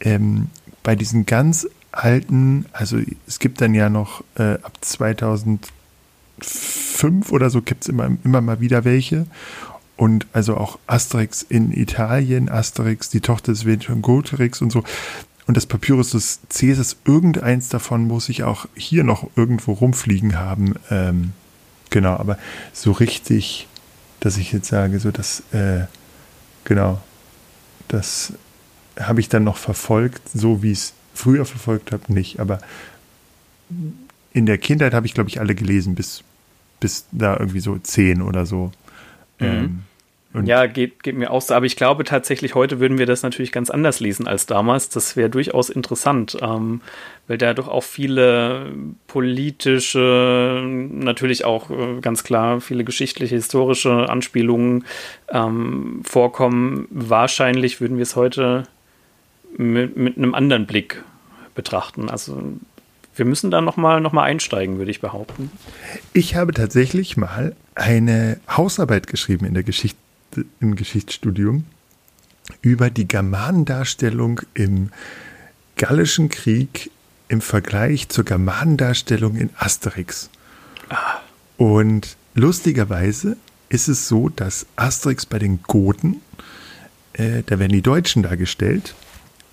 Ähm, 0.00 0.50
bei 0.82 0.96
diesen 0.96 1.24
ganz 1.26 1.68
alten, 1.92 2.66
also 2.72 2.98
es 3.28 3.38
gibt 3.38 3.60
dann 3.60 3.74
ja 3.74 3.88
noch 3.88 4.24
äh, 4.36 4.54
ab 4.54 4.72
2000 4.80 5.68
fünf 6.42 7.32
oder 7.32 7.50
so 7.50 7.62
gibt 7.62 7.82
es 7.82 7.88
immer, 7.88 8.10
immer 8.24 8.40
mal 8.40 8.60
wieder 8.60 8.84
welche. 8.84 9.26
Und 9.96 10.26
also 10.32 10.56
auch 10.56 10.78
Asterix 10.86 11.42
in 11.42 11.72
Italien, 11.72 12.48
Asterix, 12.48 13.10
die 13.10 13.20
Tochter 13.20 13.52
des 13.52 13.62
Vercingetorix 13.62 14.62
und 14.62 14.72
so. 14.72 14.82
Und 15.46 15.56
das 15.56 15.66
Papyrus 15.66 16.10
des 16.10 16.40
Cäsars, 16.48 16.96
irgendeins 17.04 17.68
davon 17.68 18.06
muss 18.06 18.28
ich 18.28 18.42
auch 18.44 18.66
hier 18.74 19.04
noch 19.04 19.28
irgendwo 19.36 19.72
rumfliegen 19.72 20.38
haben. 20.38 20.74
Ähm, 20.90 21.32
genau, 21.90 22.14
aber 22.14 22.38
so 22.72 22.92
richtig, 22.92 23.68
dass 24.20 24.36
ich 24.36 24.52
jetzt 24.52 24.68
sage, 24.68 24.98
so 25.00 25.10
das, 25.10 25.42
äh, 25.52 25.86
genau, 26.64 27.00
das 27.88 28.32
habe 28.98 29.20
ich 29.20 29.28
dann 29.28 29.44
noch 29.44 29.56
verfolgt, 29.56 30.22
so 30.32 30.62
wie 30.62 30.72
ich 30.72 30.78
es 30.78 30.92
früher 31.14 31.44
verfolgt 31.44 31.92
habe, 31.92 32.12
nicht. 32.12 32.40
Aber 32.40 32.60
in 34.32 34.46
der 34.46 34.58
Kindheit 34.58 34.94
habe 34.94 35.06
ich, 35.06 35.14
glaube 35.14 35.28
ich, 35.28 35.40
alle 35.40 35.54
gelesen, 35.54 35.94
bis, 35.94 36.22
bis 36.82 37.06
da 37.12 37.36
irgendwie 37.38 37.60
so 37.60 37.78
zehn 37.78 38.20
oder 38.20 38.44
so. 38.44 38.72
Mhm. 39.38 39.84
Ähm, 40.34 40.46
ja, 40.46 40.66
geht, 40.66 41.02
geht 41.02 41.16
mir 41.16 41.30
auch 41.30 41.42
so. 41.42 41.54
Aber 41.54 41.66
ich 41.66 41.76
glaube 41.76 42.04
tatsächlich, 42.04 42.54
heute 42.54 42.80
würden 42.80 42.98
wir 42.98 43.06
das 43.06 43.22
natürlich 43.22 43.52
ganz 43.52 43.70
anders 43.70 44.00
lesen 44.00 44.26
als 44.26 44.46
damals. 44.46 44.88
Das 44.88 45.14
wäre 45.16 45.30
durchaus 45.30 45.70
interessant, 45.70 46.36
ähm, 46.40 46.80
weil 47.28 47.38
da 47.38 47.54
doch 47.54 47.68
auch 47.68 47.84
viele 47.84 48.72
politische, 49.06 50.62
natürlich 50.90 51.44
auch 51.44 51.70
äh, 51.70 52.00
ganz 52.00 52.24
klar 52.24 52.60
viele 52.60 52.82
geschichtliche, 52.82 53.36
historische 53.36 54.08
Anspielungen 54.08 54.84
ähm, 55.28 56.00
vorkommen. 56.02 56.88
Wahrscheinlich 56.90 57.80
würden 57.80 57.98
wir 57.98 58.02
es 58.02 58.16
heute 58.16 58.64
mit, 59.56 59.96
mit 59.96 60.16
einem 60.16 60.34
anderen 60.34 60.66
Blick 60.66 61.04
betrachten. 61.54 62.08
Also 62.08 62.42
wir 63.16 63.24
müssen 63.24 63.50
da 63.50 63.60
nochmal 63.60 64.00
noch 64.00 64.12
mal 64.12 64.24
einsteigen, 64.24 64.78
würde 64.78 64.90
ich 64.90 65.00
behaupten. 65.00 65.50
Ich 66.12 66.34
habe 66.34 66.52
tatsächlich 66.52 67.16
mal 67.16 67.54
eine 67.74 68.40
Hausarbeit 68.48 69.06
geschrieben 69.06 69.46
in 69.46 69.54
der 69.54 69.62
Geschichte, 69.62 69.98
im 70.60 70.76
Geschichtsstudium 70.76 71.64
über 72.60 72.90
die 72.90 73.06
Germanendarstellung 73.06 74.40
im 74.54 74.90
Gallischen 75.76 76.28
Krieg 76.28 76.90
im 77.28 77.40
Vergleich 77.40 78.08
zur 78.08 78.24
Germanendarstellung 78.24 79.36
in 79.36 79.50
Asterix. 79.56 80.30
Ah. 80.88 81.20
Und 81.56 82.16
lustigerweise 82.34 83.36
ist 83.68 83.88
es 83.88 84.08
so, 84.08 84.28
dass 84.28 84.66
Asterix 84.76 85.24
bei 85.24 85.38
den 85.38 85.62
Goten, 85.62 86.20
äh, 87.14 87.42
da 87.46 87.58
werden 87.58 87.72
die 87.72 87.82
Deutschen 87.82 88.22
dargestellt 88.22 88.94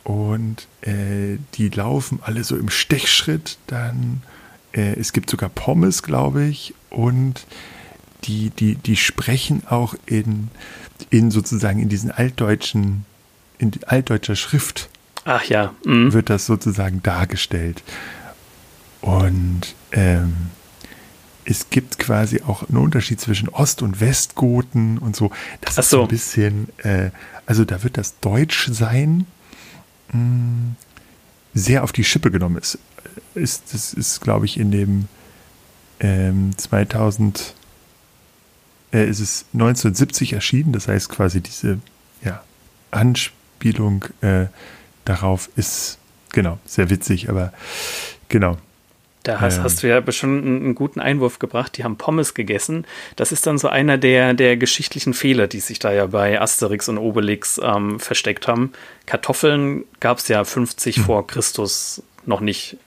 und 0.04 0.68
äh, 0.82 1.38
die 1.56 1.70
laufen 1.70 2.20
alle 2.22 2.44
so 2.44 2.58
im 2.58 2.70
Stechschritt. 2.70 3.58
Dann 3.68 4.22
äh, 4.72 4.96
es 5.00 5.14
gibt 5.14 5.30
sogar 5.30 5.50
Pommes, 5.50 6.04
glaube 6.04 6.46
ich, 6.46 6.74
und 6.90 7.46
die, 8.26 8.50
die, 8.50 8.76
die 8.76 8.98
sprechen 8.98 9.64
auch 9.68 9.96
in, 10.06 10.50
in 11.10 11.32
sozusagen 11.32 11.80
in 11.80 11.90
diesen 11.90 12.12
altdeutschen, 12.12 13.06
in 13.58 13.72
altdeutscher 13.86 14.36
Schrift. 14.36 14.90
Ach 15.26 15.44
ja. 15.46 15.74
Mhm. 15.86 16.14
Wird 16.14 16.30
das 16.30 16.46
sozusagen 16.46 17.02
dargestellt. 17.04 17.84
Und 19.02 19.76
ähm, 19.92 20.50
es 21.46 21.70
gibt 21.70 21.98
quasi 21.98 22.42
auch 22.42 22.68
einen 22.68 22.78
Unterschied 22.78 23.20
zwischen 23.20 23.50
Ost- 23.50 23.82
und 23.82 24.02
Westgoten 24.02 24.98
und 24.98 25.16
so. 25.16 25.32
Das 25.62 25.76
Ach 25.76 25.84
ist 25.84 25.90
so 25.90 26.02
ein 26.04 26.08
bisschen, 26.08 26.70
äh, 26.80 27.12
also 27.46 27.66
da 27.66 27.84
wird 27.84 27.98
das 27.98 28.20
Deutschsein 28.20 29.10
mh, 29.10 29.26
hm, 29.26 29.26
sehr 31.54 31.84
auf 31.84 31.92
die 31.92 32.04
Schippe 32.04 32.32
genommen. 32.32 32.58
Ist, 32.58 32.80
ist, 33.36 33.74
das 33.74 33.94
ist, 33.94 34.22
glaube 34.22 34.46
ich, 34.46 34.60
in 34.60 34.72
dem 34.72 35.08
ähm, 36.00 36.58
2000 36.58 37.54
äh, 38.94 39.08
ist 39.08 39.20
es 39.20 39.46
1970 39.54 40.34
erschienen. 40.34 40.74
Das 40.74 40.88
heißt 40.88 41.10
quasi 41.10 41.42
diese 41.42 41.80
ja, 42.24 42.44
Anspielung 42.92 44.06
äh, 44.22 44.48
darauf 45.06 45.50
ist 45.56 45.98
genau 46.32 46.60
sehr 46.66 46.90
witzig, 46.90 47.30
aber 47.30 47.54
genau. 48.30 48.58
Da 49.24 49.42
hast, 49.42 49.58
ähm. 49.58 49.64
hast, 49.64 49.84
du 49.84 49.88
ja 49.88 50.12
schon 50.12 50.38
einen, 50.40 50.76
guten 50.76 51.00
Einwurf 51.00 51.40
gebracht. 51.40 51.78
Die 51.78 51.84
haben 51.84 51.98
Pommes 51.98 52.34
gegessen. 52.34 52.86
Das 53.16 53.32
ist 53.32 53.46
dann 53.46 53.58
so 53.58 53.68
einer 53.68 53.98
der, 53.98 54.34
der 54.34 54.56
geschichtlichen 54.56 55.14
Fehler, 55.14 55.48
die 55.48 55.60
sich 55.60 55.80
da 55.80 55.92
ja 55.92 56.06
bei 56.08 56.40
Asterix 56.40 56.88
und 56.88 56.98
Obelix 56.98 57.60
ähm, 57.62 58.00
versteckt 58.00 58.48
haben. 58.48 58.72
Kartoffeln 59.06 59.84
gab 60.00 60.20
es 60.20 60.28
ja 60.30 60.44
50 60.44 60.98
hm. 60.98 61.04
vor 61.04 61.28
Christus 61.28 62.02
noch 62.26 62.40
nicht, 62.40 62.78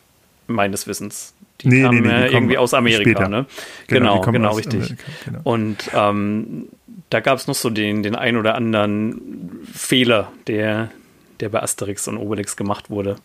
meines 0.47 0.87
Wissens. 0.87 1.35
Die 1.61 1.69
nee, 1.69 1.83
kamen 1.83 2.03
nee, 2.03 2.09
nee, 2.09 2.29
die 2.29 2.35
irgendwie 2.35 2.59
aus 2.59 2.75
Amerika, 2.75 3.29
ne? 3.29 3.47
Genau, 3.87 4.21
genau, 4.21 4.33
genau 4.33 4.57
richtig. 4.57 4.95
genau. 5.25 5.41
Und 5.45 5.91
ähm, 5.95 6.69
da 7.11 7.21
gab 7.21 7.39
es 7.39 7.47
noch 7.47 7.55
so 7.55 7.71
den, 7.71 8.03
den 8.03 8.17
ein 8.17 8.37
oder 8.37 8.55
anderen 8.55 9.61
Fehler, 9.73 10.33
der, 10.47 10.91
der 11.41 11.51
bei 11.51 11.63
Asterix 11.63 12.09
und 12.09 12.17
Obelix 12.17 12.57
gemacht 12.57 12.91
wurde. 12.91 13.17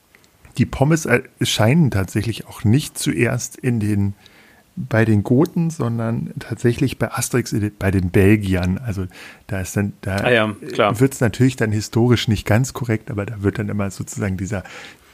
Die 0.57 0.65
Pommes 0.65 1.07
scheinen 1.41 1.91
tatsächlich 1.91 2.47
auch 2.47 2.63
nicht 2.63 2.97
zuerst 2.97 3.57
in 3.57 3.79
den 3.79 4.13
bei 4.77 5.05
den 5.05 5.23
Goten, 5.23 5.71
sondern 5.71 6.31
tatsächlich 6.39 6.99
bei 6.99 7.11
Asterix 7.11 7.55
bei 7.79 7.89
den 7.89 8.11
Belgiern. 8.11 8.77
Also 8.77 9.07
da 9.47 9.59
ist 9.59 9.75
dann, 9.75 9.93
da 10.01 10.17
ah 10.17 10.29
ja, 10.29 10.55
wird 10.99 11.13
es 11.13 11.19
natürlich 11.19 11.55
dann 11.55 11.71
historisch 11.71 12.27
nicht 12.27 12.45
ganz 12.45 12.73
korrekt, 12.73 13.09
aber 13.09 13.25
da 13.25 13.41
wird 13.41 13.57
dann 13.57 13.69
immer 13.69 13.89
sozusagen 13.89 14.37
dieser 14.37 14.63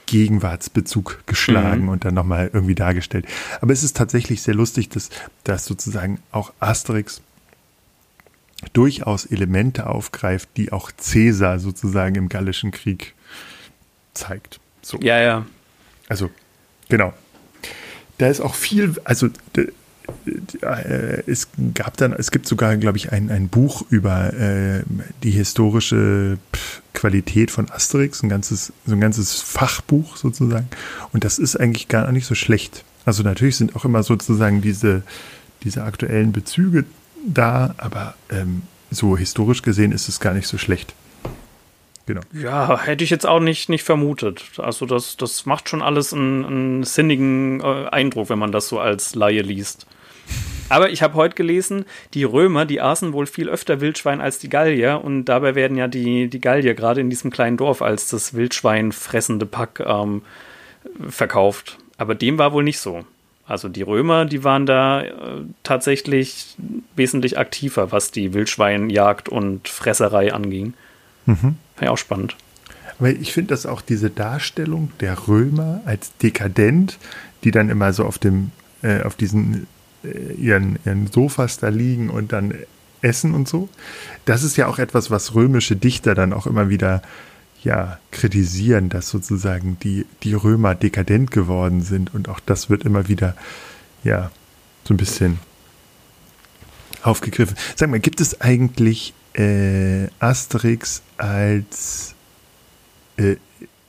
Gegenwartsbezug 0.06 1.22
geschlagen 1.26 1.84
mhm. 1.84 1.88
und 1.88 2.04
dann 2.04 2.12
nochmal 2.12 2.50
irgendwie 2.52 2.74
dargestellt. 2.74 3.26
Aber 3.62 3.72
es 3.72 3.82
ist 3.82 3.96
tatsächlich 3.96 4.42
sehr 4.42 4.54
lustig, 4.54 4.90
dass, 4.90 5.08
dass 5.44 5.64
sozusagen 5.64 6.18
auch 6.30 6.52
Asterix 6.60 7.22
durchaus 8.74 9.24
Elemente 9.24 9.86
aufgreift, 9.86 10.50
die 10.58 10.72
auch 10.72 10.90
Cäsar 10.94 11.58
sozusagen 11.58 12.16
im 12.16 12.28
Gallischen 12.28 12.70
Krieg 12.70 13.14
zeigt. 14.12 14.60
So. 14.84 14.98
Ja, 15.00 15.20
ja. 15.20 15.46
Also, 16.08 16.30
genau. 16.88 17.12
Da 18.18 18.28
ist 18.28 18.40
auch 18.40 18.54
viel, 18.54 18.94
also 19.04 19.28
äh, 20.62 21.22
es 21.26 21.48
gab 21.74 21.96
dann, 21.96 22.12
es 22.12 22.30
gibt 22.30 22.46
sogar, 22.46 22.76
glaube 22.76 22.98
ich, 22.98 23.12
ein, 23.12 23.30
ein 23.30 23.48
Buch 23.48 23.84
über 23.90 24.32
äh, 24.34 24.82
die 25.22 25.30
historische 25.30 26.38
Qualität 26.92 27.50
von 27.50 27.70
Asterix, 27.70 28.22
ein 28.22 28.28
ganzes, 28.28 28.72
so 28.86 28.92
ein 28.92 29.00
ganzes 29.00 29.40
Fachbuch 29.40 30.16
sozusagen. 30.16 30.68
Und 31.12 31.24
das 31.24 31.38
ist 31.38 31.56
eigentlich 31.56 31.88
gar 31.88 32.10
nicht 32.12 32.26
so 32.26 32.34
schlecht. 32.34 32.84
Also 33.04 33.22
natürlich 33.22 33.56
sind 33.56 33.76
auch 33.76 33.84
immer 33.84 34.02
sozusagen 34.02 34.60
diese, 34.60 35.02
diese 35.62 35.82
aktuellen 35.84 36.32
Bezüge 36.32 36.84
da, 37.26 37.74
aber 37.78 38.14
ähm, 38.30 38.62
so 38.90 39.16
historisch 39.16 39.62
gesehen 39.62 39.92
ist 39.92 40.08
es 40.08 40.20
gar 40.20 40.34
nicht 40.34 40.46
so 40.46 40.58
schlecht. 40.58 40.94
Genau. 42.06 42.20
Ja, 42.32 42.82
hätte 42.84 43.02
ich 43.02 43.10
jetzt 43.10 43.26
auch 43.26 43.40
nicht, 43.40 43.68
nicht 43.68 43.82
vermutet. 43.82 44.44
Also 44.58 44.84
das, 44.84 45.16
das 45.16 45.46
macht 45.46 45.68
schon 45.68 45.82
alles 45.82 46.12
einen, 46.12 46.44
einen 46.44 46.82
sinnigen 46.84 47.60
äh, 47.60 47.86
Eindruck, 47.88 48.28
wenn 48.28 48.38
man 48.38 48.52
das 48.52 48.68
so 48.68 48.78
als 48.78 49.14
Laie 49.14 49.40
liest. 49.40 49.86
Aber 50.68 50.90
ich 50.90 51.02
habe 51.02 51.14
heute 51.14 51.34
gelesen, 51.34 51.84
die 52.14 52.24
Römer, 52.24 52.64
die 52.64 52.80
aßen 52.80 53.12
wohl 53.12 53.26
viel 53.26 53.48
öfter 53.48 53.80
Wildschwein 53.80 54.20
als 54.20 54.38
die 54.38 54.48
Gallier 54.48 55.02
und 55.04 55.26
dabei 55.26 55.54
werden 55.54 55.76
ja 55.76 55.88
die, 55.88 56.28
die 56.28 56.40
Gallier 56.40 56.74
gerade 56.74 57.00
in 57.00 57.10
diesem 57.10 57.30
kleinen 57.30 57.56
Dorf 57.56 57.82
als 57.82 58.08
das 58.08 58.34
Wildschwein 58.34 58.92
fressende 58.92 59.46
Pack 59.46 59.80
ähm, 59.80 60.22
verkauft. 61.08 61.78
Aber 61.96 62.14
dem 62.14 62.38
war 62.38 62.52
wohl 62.52 62.64
nicht 62.64 62.78
so. 62.78 63.04
Also 63.46 63.68
die 63.68 63.82
Römer, 63.82 64.24
die 64.24 64.42
waren 64.42 64.64
da 64.64 65.02
äh, 65.02 65.12
tatsächlich 65.62 66.56
wesentlich 66.96 67.38
aktiver, 67.38 67.92
was 67.92 68.10
die 68.10 68.32
Wildschweinjagd 68.32 69.28
und 69.28 69.68
Fresserei 69.68 70.32
anging. 70.32 70.72
Mhm. 71.26 71.56
Fand 71.74 71.82
ich 71.82 71.88
auch 71.88 71.98
spannend. 71.98 72.36
Aber 72.98 73.10
ich 73.10 73.32
finde, 73.32 73.48
dass 73.48 73.66
auch 73.66 73.80
diese 73.80 74.10
Darstellung 74.10 74.92
der 75.00 75.26
Römer 75.26 75.80
als 75.84 76.16
dekadent, 76.18 76.98
die 77.42 77.50
dann 77.50 77.68
immer 77.68 77.92
so 77.92 78.04
auf 78.04 78.18
dem, 78.18 78.52
äh, 78.82 79.02
auf 79.02 79.16
diesen 79.16 79.66
äh, 80.04 80.32
ihren, 80.34 80.78
ihren 80.84 81.06
Sofas 81.08 81.58
da 81.58 81.68
liegen 81.68 82.10
und 82.10 82.32
dann 82.32 82.54
essen 83.02 83.34
und 83.34 83.48
so. 83.48 83.68
Das 84.24 84.42
ist 84.42 84.56
ja 84.56 84.66
auch 84.66 84.78
etwas, 84.78 85.10
was 85.10 85.34
römische 85.34 85.76
Dichter 85.76 86.14
dann 86.14 86.32
auch 86.32 86.46
immer 86.46 86.68
wieder 86.68 87.02
ja, 87.62 87.98
kritisieren, 88.10 88.90
dass 88.90 89.08
sozusagen 89.08 89.78
die, 89.82 90.06
die 90.22 90.34
Römer 90.34 90.74
dekadent 90.74 91.30
geworden 91.30 91.82
sind 91.82 92.14
und 92.14 92.28
auch 92.28 92.40
das 92.40 92.68
wird 92.68 92.84
immer 92.84 93.08
wieder 93.08 93.34
ja 94.04 94.30
so 94.84 94.92
ein 94.92 94.98
bisschen 94.98 95.38
aufgegriffen. 97.02 97.56
Sag 97.74 97.90
mal, 97.90 98.00
gibt 98.00 98.20
es 98.20 98.40
eigentlich 98.40 99.14
äh, 99.34 100.08
Asterix 100.18 101.02
als 101.16 102.14
äh, 103.16 103.36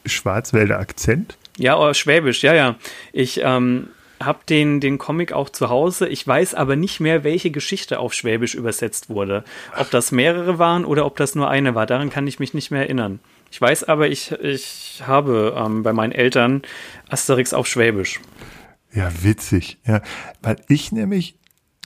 Schwarzwälder 0.06 0.80
Akzent? 0.80 1.38
Ja, 1.58 1.78
oh, 1.78 1.94
Schwäbisch, 1.94 2.44
ja, 2.44 2.54
ja. 2.54 2.75
Ich 3.14 3.40
ähm, 3.42 3.88
habe 4.22 4.40
den, 4.50 4.80
den 4.80 4.98
Comic 4.98 5.32
auch 5.34 5.50
zu 5.50 5.70
Hause. 5.70 6.08
Ich 6.08 6.25
weiß 6.25 6.54
aber 6.54 6.75
nicht 6.75 7.00
mehr, 7.00 7.24
welche 7.24 7.52
Geschichte 7.52 8.00
auf 8.00 8.14
Schwäbisch 8.14 8.56
übersetzt 8.56 9.10
wurde. 9.10 9.44
Ob 9.78 9.90
das 9.92 10.12
mehrere 10.12 10.60
waren 10.60 10.86
oder 10.86 11.06
ob 11.06 11.16
das 11.18 11.36
nur 11.36 11.50
eine 11.50 11.75
war. 11.75 11.86
Daran 11.86 12.10
kann 12.10 12.28
ich 12.28 12.40
mich 12.40 12.54
nicht 12.54 12.72
mehr 12.72 12.82
erinnern. 12.82 13.20
Ich 13.52 13.62
weiß 13.62 13.86
aber, 13.86 14.10
ich, 14.10 14.32
ich 14.32 15.04
habe 15.06 15.56
ähm, 15.58 15.84
bei 15.84 15.94
meinen 15.94 16.12
Eltern 16.12 16.64
Asterix 17.10 17.54
auf 17.54 17.68
Schwäbisch. 17.68 18.20
Ja, 18.94 19.12
witzig. 19.24 19.78
Ja, 19.86 20.02
weil 20.42 20.58
ich 20.68 20.92
nämlich, 20.92 21.36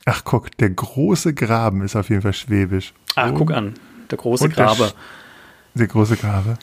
ach 0.09 0.23
guck, 0.23 0.55
der 0.57 0.69
große 0.71 1.33
Graben 1.33 1.83
ist 1.83 1.95
auf 1.95 2.09
jeden 2.09 2.21
Fall 2.21 2.33
Schwäbisch. 2.33 2.93
Ach, 3.15 3.31
guck 3.33 3.51
an, 3.51 3.75
der 4.09 4.17
große 4.17 4.49
Grabe. 4.49 4.77
Der, 4.85 4.93
der 5.75 5.87
große 5.87 6.17
Grabe. 6.17 6.57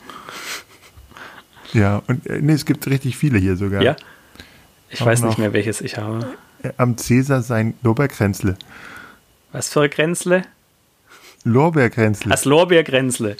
Ja, 1.73 2.01
und 2.07 2.25
äh, 2.27 2.41
nee, 2.41 2.53
es 2.53 2.65
gibt 2.65 2.87
richtig 2.87 3.17
viele 3.17 3.39
hier 3.39 3.55
sogar. 3.57 3.81
Ja. 3.81 3.95
Ich 4.89 5.03
weiß 5.03 5.21
nicht 5.23 5.37
mehr, 5.37 5.51
welches 5.53 5.81
ich 5.81 5.97
habe. 5.97 6.25
Am 6.77 6.97
Cäsar 6.97 7.41
sein 7.41 7.73
Lorbeerkränzle. 7.83 8.57
Was 9.51 9.69
für 9.69 9.81
ein 9.81 9.89
Kränzle? 9.89 10.43
Lorbeerkränzle. 11.43 12.29
Das 12.29 12.45
Lorbeerkränzle. 12.45 13.37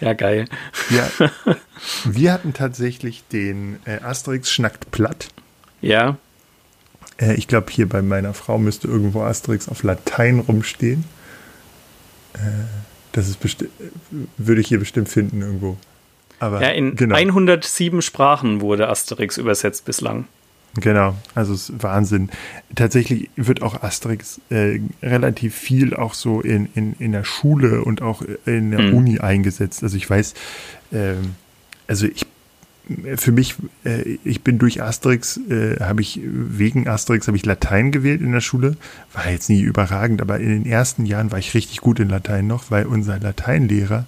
ja, 0.00 0.12
geil. 0.12 0.46
Ja, 0.90 1.10
wir 2.04 2.32
hatten 2.32 2.54
tatsächlich 2.54 3.24
den 3.32 3.78
äh, 3.84 4.00
Asterix 4.02 4.50
schnackt 4.50 4.90
platt. 4.90 5.28
Ja. 5.80 6.16
Äh, 7.22 7.34
ich 7.34 7.48
glaube, 7.48 7.70
hier 7.70 7.88
bei 7.88 8.02
meiner 8.02 8.34
Frau 8.34 8.58
müsste 8.58 8.88
irgendwo 8.88 9.22
Asterix 9.22 9.68
auf 9.68 9.82
Latein 9.82 10.40
rumstehen. 10.40 11.04
Äh, 12.34 12.38
das 13.12 13.28
ist 13.28 13.38
würde 14.38 14.60
ich 14.60 14.68
hier 14.68 14.78
bestimmt 14.78 15.08
finden 15.08 15.42
irgendwo. 15.42 15.76
Aber 16.38 16.60
ja, 16.60 16.70
in 16.70 16.96
genau. 16.96 17.14
107 17.14 18.02
Sprachen 18.02 18.60
wurde 18.60 18.88
Asterix 18.88 19.36
übersetzt 19.36 19.84
bislang. 19.84 20.26
Genau, 20.74 21.14
also 21.34 21.52
es 21.52 21.68
ist 21.68 21.82
Wahnsinn. 21.82 22.30
Tatsächlich 22.74 23.28
wird 23.36 23.60
auch 23.60 23.82
Asterix 23.82 24.40
äh, 24.48 24.80
relativ 25.02 25.54
viel 25.54 25.94
auch 25.94 26.14
so 26.14 26.40
in, 26.40 26.70
in, 26.74 26.94
in 26.98 27.12
der 27.12 27.24
Schule 27.24 27.84
und 27.84 28.00
auch 28.00 28.22
in 28.46 28.70
der 28.70 28.80
hm. 28.80 28.94
Uni 28.94 29.18
eingesetzt. 29.18 29.82
Also 29.82 29.98
ich 29.98 30.08
weiß, 30.08 30.32
äh, 30.92 31.16
also 31.86 32.06
ich 32.06 32.24
für 33.16 33.32
mich, 33.32 33.56
äh, 33.84 34.18
ich 34.24 34.42
bin 34.42 34.58
durch 34.58 34.82
Asterix, 34.82 35.38
äh, 35.48 35.80
habe 35.80 36.02
ich, 36.02 36.20
wegen 36.24 36.88
Asterix 36.88 37.26
habe 37.26 37.36
ich 37.36 37.44
Latein 37.44 37.92
gewählt 37.92 38.20
in 38.20 38.32
der 38.32 38.40
Schule. 38.40 38.76
War 39.12 39.30
jetzt 39.30 39.48
nie 39.48 39.60
überragend, 39.60 40.20
aber 40.22 40.40
in 40.40 40.48
den 40.48 40.66
ersten 40.66 41.06
Jahren 41.06 41.30
war 41.32 41.38
ich 41.38 41.54
richtig 41.54 41.80
gut 41.80 42.00
in 42.00 42.08
Latein 42.08 42.46
noch, 42.46 42.70
weil 42.70 42.86
unser 42.86 43.18
Lateinlehrer 43.18 44.06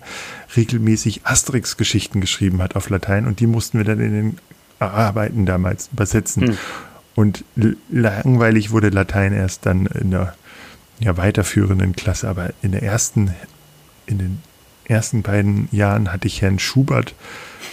regelmäßig 0.57 1.23
Asterix-Geschichten 1.25 2.21
geschrieben 2.21 2.63
hat 2.63 2.77
auf 2.77 2.91
Latein 2.91 3.27
und 3.27 3.41
die 3.41 3.47
mussten 3.47 3.79
wir 3.79 3.85
dann 3.85 4.01
in 4.01 4.13
den 4.13 4.39
Arbeiten 4.79 5.47
damals 5.47 5.89
übersetzen. 5.93 6.49
Hm. 6.49 6.59
Und 7.15 7.45
langweilig 7.91 8.71
wurde 8.71 8.89
Latein 8.89 9.33
erst 9.33 9.67
dann 9.67 9.87
in 9.87 10.11
der 10.11 10.35
ja, 11.01 11.17
weiterführenden 11.17 11.95
Klasse, 11.95 12.29
aber 12.29 12.51
in 12.63 12.73
der 12.73 12.83
ersten, 12.83 13.35
in 14.07 14.19
den 14.19 14.43
ersten 14.87 15.23
beiden 15.23 15.69
Jahren 15.73 16.13
hatte 16.13 16.27
ich 16.27 16.43
Herrn 16.43 16.59
Schubert. 16.59 17.15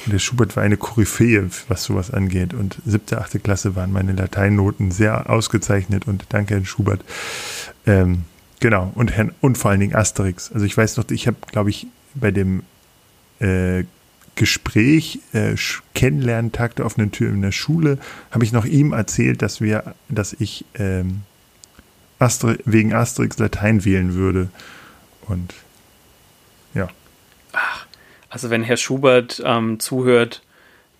Und 0.05 0.13
der 0.13 0.19
Schubert 0.19 0.55
war 0.55 0.63
eine 0.63 0.77
Koryphäe, 0.77 1.49
was 1.67 1.83
sowas 1.83 2.11
angeht. 2.11 2.53
Und 2.53 2.77
siebte, 2.85 3.19
achte 3.19 3.39
Klasse 3.39 3.75
waren 3.75 3.91
meine 3.91 4.13
Lateinnoten 4.13 4.91
sehr 4.91 5.29
ausgezeichnet 5.29 6.07
und 6.07 6.25
danke, 6.29 6.55
Herrn 6.55 6.65
Schubert. 6.65 7.03
Ähm, 7.85 8.23
genau, 8.59 8.91
und, 8.95 9.11
Herrn, 9.11 9.31
und 9.41 9.57
vor 9.57 9.71
allen 9.71 9.79
Dingen 9.79 9.95
Asterix. 9.95 10.51
Also 10.51 10.65
ich 10.65 10.75
weiß 10.75 10.97
noch, 10.97 11.09
ich 11.09 11.27
habe, 11.27 11.37
glaube 11.51 11.69
ich, 11.69 11.87
bei 12.15 12.31
dem 12.31 12.63
äh, 13.39 13.83
Gespräch, 14.35 15.19
äh, 15.33 15.55
Kennenlerntag 15.93 16.75
der 16.77 16.85
offenen 16.85 17.11
Tür 17.11 17.29
in 17.29 17.41
der 17.41 17.51
Schule, 17.51 17.99
habe 18.31 18.43
ich 18.43 18.51
noch 18.51 18.65
ihm 18.65 18.93
erzählt, 18.93 19.41
dass 19.41 19.61
wir, 19.61 19.93
dass 20.09 20.33
ich 20.33 20.65
ähm, 20.75 21.21
Astri 22.17 22.57
wegen 22.65 22.93
Asterix 22.93 23.37
Latein 23.39 23.83
wählen 23.83 24.13
würde. 24.13 24.49
Und 25.27 25.53
also 28.31 28.49
wenn 28.49 28.63
Herr 28.63 28.77
Schubert 28.77 29.43
ähm, 29.45 29.79
zuhört, 29.79 30.41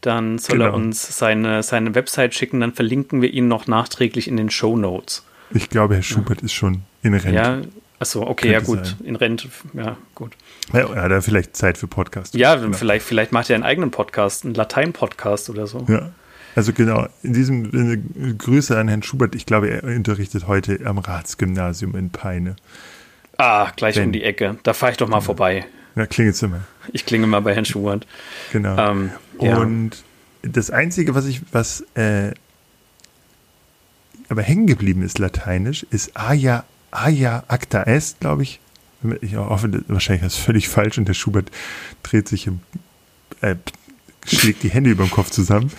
dann 0.01 0.37
soll 0.37 0.57
genau. 0.57 0.71
er 0.71 0.73
uns 0.73 1.17
seine, 1.17 1.63
seine 1.63 1.95
Website 1.95 2.35
schicken, 2.35 2.59
dann 2.59 2.73
verlinken 2.73 3.21
wir 3.21 3.31
ihn 3.31 3.47
noch 3.47 3.67
nachträglich 3.67 4.27
in 4.27 4.37
den 4.37 4.49
Show 4.49 4.77
Notes. 4.77 5.25
Ich 5.51 5.69
glaube, 5.69 5.95
Herr 5.95 6.03
Schubert 6.03 6.41
ja. 6.41 6.45
ist 6.45 6.53
schon 6.53 6.81
in 7.01 7.13
Rente. 7.13 7.33
Ja, 7.33 7.61
achso, 7.99 8.21
okay, 8.23 8.51
Könnte 8.51 8.53
ja 8.53 8.59
gut, 8.59 8.85
sein. 8.85 8.97
in 9.05 9.15
Rente, 9.15 9.47
ja, 9.73 9.97
gut. 10.13 10.33
Ja, 10.73 10.93
er 10.93 11.15
hat 11.15 11.23
vielleicht 11.23 11.55
Zeit 11.55 11.77
für 11.77 11.87
Podcast. 11.87 12.35
Ja, 12.35 12.55
genau. 12.55 12.75
vielleicht, 12.75 13.05
vielleicht 13.05 13.31
macht 13.31 13.49
er 13.49 13.55
einen 13.55 13.63
eigenen 13.63 13.91
Podcast, 13.91 14.43
einen 14.43 14.53
Latein-Podcast 14.53 15.49
oder 15.49 15.67
so. 15.67 15.85
Ja. 15.87 16.11
Also 16.53 16.73
genau, 16.73 17.07
in 17.23 17.31
diesem 17.31 17.71
Sinne 17.71 18.35
Grüße 18.37 18.77
an 18.77 18.89
Herrn 18.89 19.03
Schubert. 19.03 19.35
Ich 19.35 19.45
glaube, 19.45 19.69
er 19.69 19.83
unterrichtet 19.83 20.47
heute 20.47 20.81
am 20.83 20.97
Ratsgymnasium 20.97 21.95
in 21.95 22.09
Peine. 22.09 22.57
Ah, 23.37 23.71
gleich 23.75 23.95
Wenn. 23.95 24.07
um 24.07 24.11
die 24.11 24.23
Ecke. 24.23 24.57
Da 24.63 24.73
fahre 24.73 24.91
ich 24.91 24.97
doch 24.97 25.07
mal 25.07 25.17
ja. 25.17 25.21
vorbei. 25.21 25.65
Ja, 25.95 26.05
klingelt's 26.05 26.41
immer. 26.41 26.61
Ich 26.93 27.05
klinge 27.05 27.27
mal 27.27 27.41
bei 27.41 27.53
Herrn 27.53 27.65
Schubert. 27.65 28.07
Genau. 28.51 28.77
Ähm, 28.77 29.11
ja. 29.39 29.57
Und 29.57 30.03
das 30.41 30.71
Einzige, 30.71 31.15
was 31.15 31.25
ich, 31.25 31.41
was 31.51 31.81
äh, 31.95 32.31
aber 34.29 34.43
hängen 34.43 34.65
geblieben 34.65 35.03
ist 35.03 35.19
lateinisch, 35.19 35.85
ist 35.91 36.11
Aja, 36.15 36.63
Aja 36.89 37.43
acta 37.49 37.83
est, 37.83 38.21
glaube 38.21 38.43
ich. 38.43 38.61
Ich 39.19 39.35
hoffe, 39.35 39.83
wahrscheinlich 39.87 40.25
ist 40.25 40.37
das 40.37 40.43
völlig 40.43 40.69
falsch 40.69 40.97
und 40.97 41.07
der 41.07 41.15
Schubert 41.15 41.51
dreht 42.03 42.29
sich 42.29 42.47
im, 42.47 42.61
äh, 43.41 43.55
schlägt 44.25 44.63
die 44.63 44.69
Hände 44.69 44.91
über 44.91 45.03
dem 45.03 45.11
Kopf 45.11 45.31
zusammen. 45.31 45.71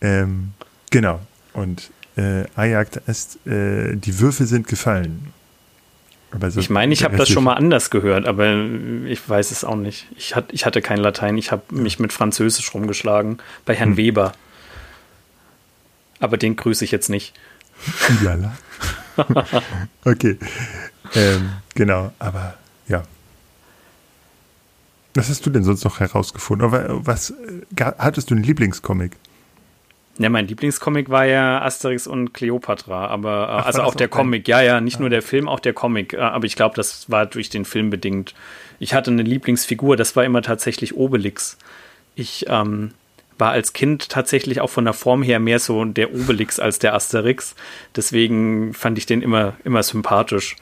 Ähm, 0.00 0.52
genau. 0.90 1.20
Und 1.52 1.90
äh, 2.16 2.44
Ajax 2.54 2.98
ist, 3.06 3.46
äh, 3.46 3.96
die 3.96 4.20
Würfel 4.20 4.46
sind 4.46 4.68
gefallen. 4.68 5.32
So 6.48 6.60
ich 6.60 6.70
meine, 6.70 6.92
ich 6.92 7.04
habe 7.04 7.16
das 7.16 7.28
schon 7.28 7.44
mal 7.44 7.54
anders 7.54 7.90
gehört, 7.90 8.26
aber 8.26 8.54
ich 9.06 9.26
weiß 9.28 9.52
es 9.52 9.64
auch 9.64 9.76
nicht. 9.76 10.06
Ich, 10.16 10.34
hat, 10.34 10.52
ich 10.52 10.66
hatte 10.66 10.82
kein 10.82 10.98
Latein, 10.98 11.38
ich 11.38 11.52
habe 11.52 11.62
mich 11.70 11.98
mit 11.98 12.12
Französisch 12.12 12.74
rumgeschlagen 12.74 13.38
bei 13.64 13.74
Herrn 13.74 13.90
hm. 13.90 13.96
Weber. 13.96 14.32
Aber 16.20 16.36
den 16.36 16.56
grüße 16.56 16.84
ich 16.84 16.90
jetzt 16.90 17.08
nicht. 17.08 17.34
Lala. 18.22 18.56
okay. 20.04 20.38
Ähm, 21.14 21.50
genau, 21.74 22.12
aber 22.18 22.54
ja. 22.88 23.04
Was 25.14 25.30
hast 25.30 25.46
du 25.46 25.50
denn 25.50 25.64
sonst 25.64 25.84
noch 25.84 26.00
herausgefunden? 26.00 26.70
Was, 27.06 27.32
hattest 27.78 28.30
du 28.30 28.34
einen 28.34 28.44
Lieblingscomic? 28.44 29.16
Ja, 30.18 30.30
mein 30.30 30.46
Lieblingscomic 30.46 31.10
war 31.10 31.26
ja 31.26 31.60
Asterix 31.62 32.06
und 32.06 32.32
Cleopatra, 32.32 33.06
aber 33.08 33.48
äh, 33.48 33.60
Ach, 33.60 33.66
also 33.66 33.82
auch 33.82 33.94
der 33.94 34.08
auch 34.08 34.12
Comic, 34.12 34.48
ja, 34.48 34.62
ja, 34.62 34.80
nicht 34.80 34.94
ja. 34.94 35.00
nur 35.00 35.10
der 35.10 35.22
Film, 35.22 35.48
auch 35.48 35.60
der 35.60 35.74
Comic, 35.74 36.14
äh, 36.14 36.18
aber 36.18 36.46
ich 36.46 36.56
glaube, 36.56 36.74
das 36.74 37.10
war 37.10 37.26
durch 37.26 37.50
den 37.50 37.64
Film 37.64 37.90
bedingt. 37.90 38.34
Ich 38.78 38.94
hatte 38.94 39.10
eine 39.10 39.22
Lieblingsfigur, 39.22 39.96
das 39.96 40.16
war 40.16 40.24
immer 40.24 40.42
tatsächlich 40.42 40.96
Obelix. 40.96 41.58
Ich 42.14 42.46
ähm, 42.48 42.92
war 43.38 43.50
als 43.50 43.72
Kind 43.72 44.08
tatsächlich 44.08 44.60
auch 44.60 44.70
von 44.70 44.84
der 44.84 44.94
Form 44.94 45.22
her 45.22 45.38
mehr 45.38 45.58
so 45.58 45.84
der 45.84 46.14
Obelix 46.14 46.58
als 46.58 46.78
der 46.78 46.94
Asterix. 46.94 47.54
Deswegen 47.94 48.72
fand 48.72 48.96
ich 48.98 49.06
den 49.06 49.22
immer, 49.22 49.54
immer 49.64 49.82
sympathisch 49.82 50.56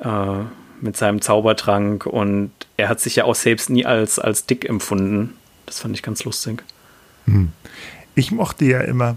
äh, 0.00 0.44
mit 0.80 0.96
seinem 0.96 1.20
Zaubertrank 1.20 2.06
und 2.06 2.52
er 2.76 2.88
hat 2.88 3.00
sich 3.00 3.16
ja 3.16 3.24
auch 3.24 3.34
selbst 3.34 3.70
nie 3.70 3.84
als, 3.84 4.18
als 4.18 4.46
dick 4.46 4.68
empfunden. 4.68 5.36
Das 5.66 5.80
fand 5.80 5.96
ich 5.96 6.02
ganz 6.02 6.24
lustig. 6.24 6.62
Hm. 7.26 7.52
Ich 8.14 8.30
mochte 8.30 8.64
ja 8.64 8.80
immer 8.80 9.14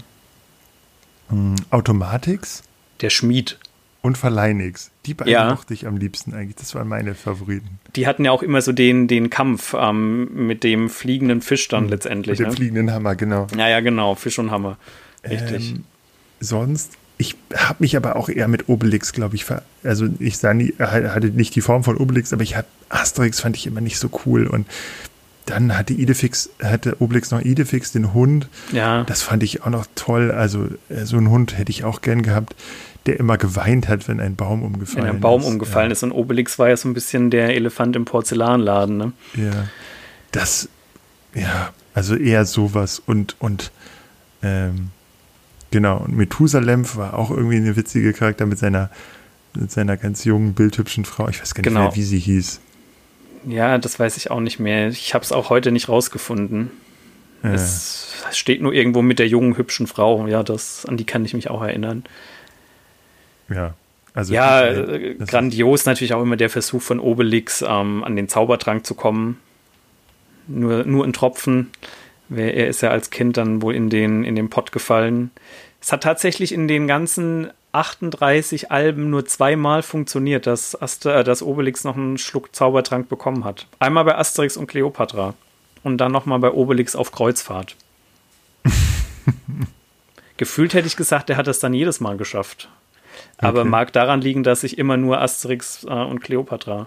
hm, 1.28 1.56
Automatix. 1.70 2.62
Der 3.00 3.10
Schmied. 3.10 3.58
Und 4.02 4.16
Verleinix. 4.16 4.90
Die 5.04 5.14
beiden 5.14 5.32
ja. 5.32 5.50
mochte 5.50 5.74
ich 5.74 5.86
am 5.86 5.96
liebsten 5.96 6.32
eigentlich. 6.32 6.56
Das 6.56 6.74
waren 6.74 6.86
meine 6.86 7.14
Favoriten. 7.14 7.80
Die 7.96 8.06
hatten 8.06 8.24
ja 8.24 8.30
auch 8.30 8.42
immer 8.42 8.62
so 8.62 8.72
den, 8.72 9.08
den 9.08 9.30
Kampf 9.30 9.74
ähm, 9.76 10.46
mit 10.46 10.62
dem 10.62 10.88
fliegenden 10.88 11.42
Fisch 11.42 11.66
dann 11.68 11.84
mhm. 11.84 11.90
letztendlich. 11.90 12.38
Mit 12.38 12.46
dem 12.46 12.50
ne? 12.50 12.56
fliegenden 12.56 12.92
Hammer, 12.92 13.16
genau. 13.16 13.48
Ja, 13.56 13.68
ja, 13.68 13.80
genau. 13.80 14.14
Fisch 14.14 14.38
und 14.38 14.50
Hammer. 14.52 14.78
Richtig. 15.28 15.72
Ähm, 15.72 15.84
sonst, 16.38 16.92
ich 17.18 17.34
habe 17.54 17.76
mich 17.80 17.96
aber 17.96 18.16
auch 18.16 18.28
eher 18.28 18.46
mit 18.46 18.68
Obelix, 18.68 19.12
glaube 19.12 19.34
ich, 19.34 19.44
ver 19.44 19.62
also 19.82 20.06
ich 20.20 20.38
sah 20.38 20.54
nie, 20.54 20.72
hatte 20.78 21.28
nicht 21.28 21.54
die 21.56 21.60
Form 21.60 21.82
von 21.82 21.96
Obelix, 21.96 22.32
aber 22.32 22.42
ich 22.42 22.54
hatte 22.54 22.68
Asterix 22.88 23.40
fand 23.40 23.56
ich 23.56 23.66
immer 23.66 23.80
nicht 23.80 23.98
so 23.98 24.08
cool 24.24 24.46
und 24.46 24.66
dann 25.46 25.76
hatte 25.76 25.94
Idefix, 25.94 26.50
hatte 26.62 26.96
Obelix 27.00 27.30
noch 27.30 27.40
Idefix, 27.40 27.92
den 27.92 28.12
Hund. 28.12 28.48
Ja. 28.72 29.04
Das 29.04 29.22
fand 29.22 29.42
ich 29.42 29.62
auch 29.62 29.70
noch 29.70 29.86
toll. 29.94 30.32
Also 30.32 30.66
äh, 30.88 31.04
so 31.04 31.16
einen 31.16 31.30
Hund 31.30 31.56
hätte 31.56 31.70
ich 31.70 31.84
auch 31.84 32.02
gern 32.02 32.22
gehabt, 32.22 32.54
der 33.06 33.18
immer 33.20 33.38
geweint 33.38 33.88
hat, 33.88 34.08
wenn 34.08 34.20
ein 34.20 34.34
Baum 34.34 34.62
umgefallen 34.62 35.06
ist. 35.06 35.08
Wenn 35.08 35.16
ein 35.16 35.20
Baum 35.20 35.40
ist. 35.40 35.46
umgefallen 35.46 35.90
ja. 35.90 35.92
ist. 35.92 36.02
Und 36.02 36.12
Obelix 36.12 36.58
war 36.58 36.68
ja 36.68 36.76
so 36.76 36.88
ein 36.88 36.94
bisschen 36.94 37.30
der 37.30 37.54
Elefant 37.54 37.94
im 37.96 38.04
Porzellanladen, 38.04 38.96
ne? 38.96 39.12
Ja. 39.34 39.68
Das, 40.32 40.68
ja, 41.34 41.70
also 41.94 42.16
eher 42.16 42.44
sowas 42.44 43.00
und, 43.04 43.36
und, 43.38 43.70
ähm, 44.42 44.90
genau. 45.70 45.98
Und 45.98 46.16
Methusalem 46.16 46.84
war 46.96 47.14
auch 47.14 47.30
irgendwie 47.30 47.56
eine 47.56 47.76
witzige 47.76 48.12
Charakter 48.12 48.46
mit 48.46 48.58
seiner, 48.58 48.90
mit 49.54 49.70
seiner 49.70 49.96
ganz 49.96 50.24
jungen, 50.24 50.54
bildhübschen 50.54 51.04
Frau. 51.04 51.28
Ich 51.28 51.40
weiß 51.40 51.54
gar 51.54 51.60
nicht 51.60 51.68
genau. 51.68 51.82
mehr, 51.84 51.96
wie 51.96 52.02
sie 52.02 52.18
hieß. 52.18 52.60
Ja, 53.46 53.78
das 53.78 53.98
weiß 53.98 54.16
ich 54.16 54.30
auch 54.30 54.40
nicht 54.40 54.58
mehr. 54.58 54.88
Ich 54.88 55.14
habe 55.14 55.24
es 55.24 55.32
auch 55.32 55.50
heute 55.50 55.70
nicht 55.70 55.88
rausgefunden. 55.88 56.70
Ja. 57.42 57.52
Es, 57.52 58.02
steht 58.32 58.60
nur 58.60 58.72
irgendwo 58.72 59.02
mit 59.02 59.20
der 59.20 59.28
jungen, 59.28 59.56
hübschen 59.56 59.86
Frau. 59.86 60.26
Ja, 60.26 60.42
das, 60.42 60.84
an 60.84 60.96
die 60.96 61.04
kann 61.04 61.24
ich 61.24 61.32
mich 61.32 61.48
auch 61.48 61.62
erinnern. 61.62 62.04
Ja. 63.48 63.74
Also 64.14 64.34
ja, 64.34 64.66
äh, 64.66 65.14
grandios 65.14 65.84
natürlich 65.84 66.14
auch 66.14 66.22
immer 66.22 66.36
der 66.36 66.50
Versuch 66.50 66.82
von 66.82 66.98
Obelix, 66.98 67.62
ähm, 67.62 68.02
an 68.02 68.16
den 68.16 68.28
Zaubertrank 68.28 68.84
zu 68.84 68.94
kommen. 68.94 69.40
Nur, 70.48 70.84
nur 70.84 71.04
ein 71.04 71.12
Tropfen. 71.12 71.70
Er 72.30 72.66
ist 72.66 72.80
ja 72.80 72.90
als 72.90 73.10
Kind 73.10 73.36
dann 73.36 73.62
wohl 73.62 73.74
in 73.74 73.90
den, 73.90 74.24
in 74.24 74.34
den 74.34 74.50
Pott 74.50 74.72
gefallen. 74.72 75.30
Es 75.80 75.92
hat 75.92 76.02
tatsächlich 76.02 76.52
in 76.52 76.66
den 76.66 76.88
ganzen 76.88 77.50
38 77.76 78.70
Alben 78.70 79.10
nur 79.10 79.26
zweimal 79.26 79.82
funktioniert, 79.82 80.46
dass, 80.46 80.80
Aster, 80.80 81.20
äh, 81.20 81.24
dass 81.24 81.42
Obelix 81.42 81.84
noch 81.84 81.96
einen 81.96 82.18
Schluck 82.18 82.54
Zaubertrank 82.54 83.08
bekommen 83.08 83.44
hat. 83.44 83.66
Einmal 83.78 84.04
bei 84.04 84.16
Asterix 84.16 84.56
und 84.56 84.66
Cleopatra 84.66 85.34
und 85.82 85.98
dann 85.98 86.12
nochmal 86.12 86.38
bei 86.38 86.50
Obelix 86.50 86.96
auf 86.96 87.12
Kreuzfahrt. 87.12 87.76
Gefühlt 90.36 90.74
hätte 90.74 90.86
ich 90.86 90.96
gesagt, 90.96 91.28
der 91.28 91.36
hat 91.36 91.46
das 91.46 91.60
dann 91.60 91.74
jedes 91.74 92.00
Mal 92.00 92.16
geschafft. 92.16 92.68
Aber 93.38 93.60
okay. 93.60 93.68
mag 93.68 93.92
daran 93.92 94.20
liegen, 94.20 94.42
dass 94.42 94.64
ich 94.64 94.78
immer 94.78 94.96
nur 94.96 95.20
Asterix 95.20 95.84
äh, 95.84 95.88
und 95.88 96.20
Cleopatra 96.20 96.86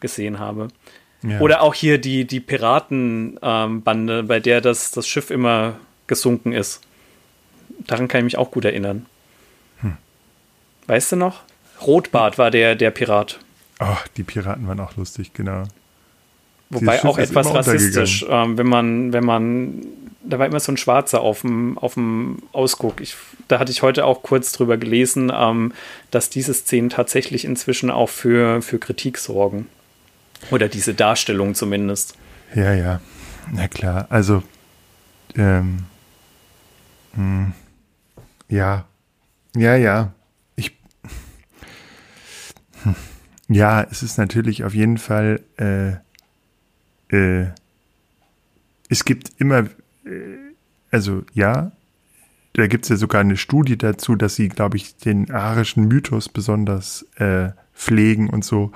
gesehen 0.00 0.38
habe. 0.38 0.68
Ja. 1.22 1.40
Oder 1.40 1.62
auch 1.62 1.74
hier 1.74 1.98
die, 1.98 2.26
die 2.26 2.40
Piratenbande, 2.40 4.18
ähm, 4.18 4.26
bei 4.26 4.40
der 4.40 4.60
das, 4.60 4.90
das 4.90 5.08
Schiff 5.08 5.30
immer 5.30 5.76
gesunken 6.06 6.52
ist. 6.52 6.82
Daran 7.86 8.08
kann 8.08 8.20
ich 8.20 8.24
mich 8.24 8.38
auch 8.38 8.50
gut 8.50 8.64
erinnern. 8.64 9.06
Weißt 10.86 11.12
du 11.12 11.16
noch? 11.16 11.42
Rotbart 11.84 12.38
war 12.38 12.50
der, 12.50 12.74
der 12.74 12.90
Pirat. 12.90 13.38
Oh, 13.80 13.96
die 14.16 14.22
Piraten 14.22 14.66
waren 14.66 14.80
auch 14.80 14.96
lustig, 14.96 15.32
genau. 15.34 15.64
Wobei 16.70 17.04
auch 17.04 17.18
etwas 17.18 17.52
rassistisch, 17.52 18.24
ähm, 18.28 18.58
wenn 18.58 18.66
man, 18.66 19.12
wenn 19.12 19.24
man, 19.24 19.86
da 20.24 20.38
war 20.38 20.46
immer 20.46 20.58
so 20.58 20.72
ein 20.72 20.76
Schwarzer 20.76 21.20
auf 21.20 21.42
dem, 21.42 21.78
auf 21.78 21.94
dem 21.94 22.38
Ausguck. 22.52 23.00
Ich, 23.00 23.16
da 23.46 23.60
hatte 23.60 23.70
ich 23.70 23.82
heute 23.82 24.04
auch 24.04 24.22
kurz 24.22 24.52
drüber 24.52 24.76
gelesen, 24.76 25.30
ähm, 25.32 25.72
dass 26.10 26.28
diese 26.28 26.54
Szenen 26.54 26.90
tatsächlich 26.90 27.44
inzwischen 27.44 27.90
auch 27.90 28.08
für, 28.08 28.62
für 28.62 28.78
Kritik 28.78 29.18
sorgen. 29.18 29.68
Oder 30.50 30.68
diese 30.68 30.94
Darstellung 30.94 31.54
zumindest. 31.54 32.16
Ja, 32.54 32.74
ja. 32.74 33.00
Na 33.52 33.68
klar. 33.68 34.06
Also, 34.10 34.42
ähm, 35.36 35.84
mh, 37.14 37.22
hm, 37.22 37.52
ja. 38.48 38.84
Ja, 39.56 39.76
ja. 39.76 40.12
Ja, 43.48 43.82
es 43.82 44.02
ist 44.02 44.18
natürlich 44.18 44.64
auf 44.64 44.74
jeden 44.74 44.98
Fall, 44.98 45.40
äh, 45.56 45.92
äh, 47.14 47.48
es 48.88 49.04
gibt 49.04 49.30
immer, 49.38 49.68
äh, 50.04 50.38
also 50.90 51.22
ja, 51.32 51.72
da 52.54 52.66
gibt 52.66 52.84
es 52.84 52.88
ja 52.88 52.96
sogar 52.96 53.20
eine 53.20 53.36
Studie 53.36 53.76
dazu, 53.76 54.16
dass 54.16 54.34
sie, 54.34 54.48
glaube 54.48 54.78
ich, 54.78 54.96
den 54.96 55.30
arischen 55.30 55.86
Mythos 55.88 56.28
besonders 56.28 57.06
äh, 57.16 57.50
pflegen 57.74 58.30
und 58.30 58.44
so. 58.44 58.72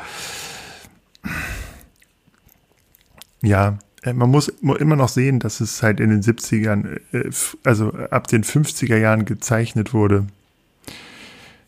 Ja, 3.42 3.78
äh, 4.02 4.12
man 4.12 4.30
muss 4.30 4.48
immer 4.48 4.96
noch 4.96 5.08
sehen, 5.08 5.40
dass 5.40 5.60
es 5.60 5.82
halt 5.82 5.98
in 5.98 6.10
den 6.10 6.22
70ern, 6.22 7.00
äh, 7.12 7.30
also 7.64 7.92
ab 7.92 8.26
den 8.26 8.44
50er 8.44 8.96
Jahren 8.96 9.24
gezeichnet 9.24 9.94
wurde. 9.94 10.26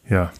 Ja. 0.09 0.33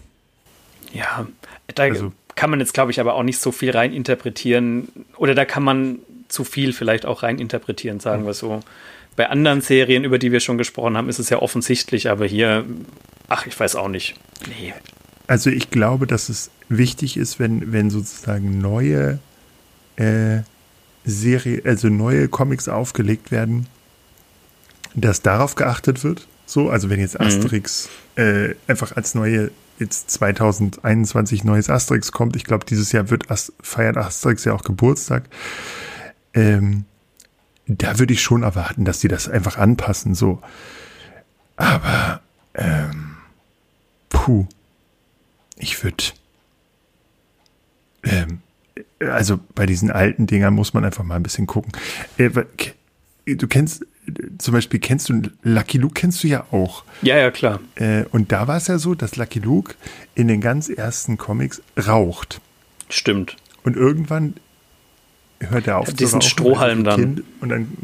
Ja, 0.91 1.27
da 1.73 1.83
also, 1.83 2.13
kann 2.35 2.49
man 2.49 2.59
jetzt, 2.59 2.73
glaube 2.73 2.91
ich, 2.91 2.99
aber 2.99 3.15
auch 3.15 3.23
nicht 3.23 3.39
so 3.39 3.51
viel 3.51 3.71
reininterpretieren. 3.71 4.87
Oder 5.17 5.35
da 5.35 5.45
kann 5.45 5.63
man 5.63 5.99
zu 6.27 6.43
viel 6.43 6.73
vielleicht 6.73 7.05
auch 7.05 7.23
reininterpretieren, 7.23 7.99
sagen 7.99 8.25
wir 8.25 8.33
so. 8.33 8.61
Bei 9.15 9.29
anderen 9.29 9.61
Serien, 9.61 10.03
über 10.03 10.17
die 10.17 10.31
wir 10.31 10.39
schon 10.39 10.57
gesprochen 10.57 10.97
haben, 10.97 11.09
ist 11.09 11.19
es 11.19 11.29
ja 11.29 11.39
offensichtlich, 11.39 12.09
aber 12.09 12.25
hier, 12.25 12.65
ach, 13.29 13.45
ich 13.45 13.59
weiß 13.59 13.75
auch 13.75 13.87
nicht. 13.87 14.15
Nee. 14.47 14.73
Also 15.27 15.49
ich 15.49 15.69
glaube, 15.69 16.07
dass 16.07 16.29
es 16.29 16.49
wichtig 16.69 17.17
ist, 17.17 17.39
wenn, 17.39 17.71
wenn 17.71 17.89
sozusagen 17.89 18.57
neue 18.57 19.19
äh, 19.95 20.39
Serie, 21.05 21.61
also 21.65 21.89
neue 21.89 22.27
Comics 22.27 22.67
aufgelegt 22.67 23.31
werden, 23.31 23.67
dass 24.95 25.21
darauf 25.21 25.55
geachtet 25.55 26.03
wird. 26.03 26.27
So, 26.45 26.69
also 26.69 26.89
wenn 26.89 26.99
jetzt 26.99 27.19
mhm. 27.19 27.27
Asterix 27.27 27.89
mhm. 28.15 28.23
äh, 28.23 28.55
einfach 28.67 28.95
als 28.95 29.15
neue, 29.15 29.51
jetzt 29.79 30.09
2021 30.11 31.43
neues 31.43 31.69
Asterix 31.69 32.11
kommt, 32.11 32.35
ich 32.35 32.43
glaube, 32.43 32.65
dieses 32.65 32.91
Jahr 32.91 33.09
wird 33.09 33.31
Ast 33.31 33.53
feiert 33.61 33.97
Asterix 33.97 34.43
ja 34.45 34.53
auch 34.53 34.63
Geburtstag. 34.63 35.29
Ähm, 36.33 36.85
da 37.67 37.99
würde 37.99 38.13
ich 38.13 38.21
schon 38.21 38.43
erwarten, 38.43 38.85
dass 38.85 38.99
die 38.99 39.07
das 39.07 39.29
einfach 39.29 39.57
anpassen, 39.57 40.15
so. 40.15 40.41
Aber, 41.55 42.21
ähm, 42.55 43.15
puh, 44.09 44.47
ich 45.57 45.83
würde, 45.83 46.03
ähm, 48.03 48.41
also 48.99 49.39
bei 49.55 49.65
diesen 49.65 49.91
alten 49.91 50.27
Dingern 50.27 50.53
muss 50.53 50.73
man 50.73 50.83
einfach 50.83 51.03
mal 51.03 51.15
ein 51.15 51.23
bisschen 51.23 51.47
gucken. 51.47 51.71
Äh, 52.17 52.29
du 53.25 53.47
kennst, 53.47 53.85
zum 54.37 54.53
Beispiel 54.53 54.79
kennst 54.79 55.09
du, 55.09 55.21
Lucky 55.43 55.77
Luke 55.77 55.93
kennst 55.93 56.23
du 56.23 56.27
ja 56.27 56.45
auch. 56.51 56.83
Ja, 57.01 57.17
ja, 57.17 57.31
klar. 57.31 57.59
Äh, 57.75 58.03
und 58.11 58.31
da 58.31 58.47
war 58.47 58.57
es 58.57 58.67
ja 58.67 58.77
so, 58.77 58.95
dass 58.95 59.15
Lucky 59.15 59.39
Luke 59.39 59.75
in 60.15 60.27
den 60.27 60.41
ganz 60.41 60.69
ersten 60.69 61.17
Comics 61.17 61.61
raucht. 61.87 62.41
Stimmt. 62.89 63.37
Und 63.63 63.75
irgendwann 63.75 64.35
hört 65.39 65.67
er 65.67 65.77
auf 65.79 65.87
ja, 65.87 65.93
diesen 65.93 66.21
Strohhalm 66.21 66.83
dann. 66.83 66.99
Kind 66.99 67.23
und 67.41 67.49
dann 67.49 67.77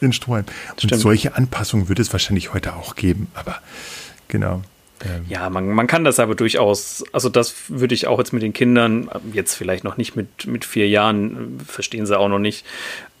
den 0.00 0.12
Strohhalm. 0.12 0.44
Und 0.72 0.82
Stimmt. 0.82 1.00
solche 1.00 1.36
Anpassungen 1.36 1.88
wird 1.88 1.98
es 1.98 2.12
wahrscheinlich 2.12 2.52
heute 2.52 2.74
auch 2.74 2.94
geben, 2.94 3.28
aber 3.34 3.60
genau. 4.28 4.62
Ähm. 5.04 5.24
Ja, 5.28 5.48
man, 5.50 5.68
man 5.68 5.86
kann 5.86 6.04
das 6.04 6.20
aber 6.20 6.34
durchaus, 6.34 7.04
also 7.12 7.28
das 7.28 7.54
würde 7.68 7.94
ich 7.94 8.06
auch 8.06 8.18
jetzt 8.18 8.32
mit 8.32 8.42
den 8.42 8.52
Kindern, 8.52 9.08
jetzt 9.32 9.54
vielleicht 9.54 9.84
noch 9.84 9.96
nicht 9.96 10.16
mit, 10.16 10.46
mit 10.46 10.64
vier 10.64 10.88
Jahren, 10.88 11.60
verstehen 11.66 12.06
sie 12.06 12.18
auch 12.18 12.28
noch 12.28 12.38
nicht, 12.38 12.64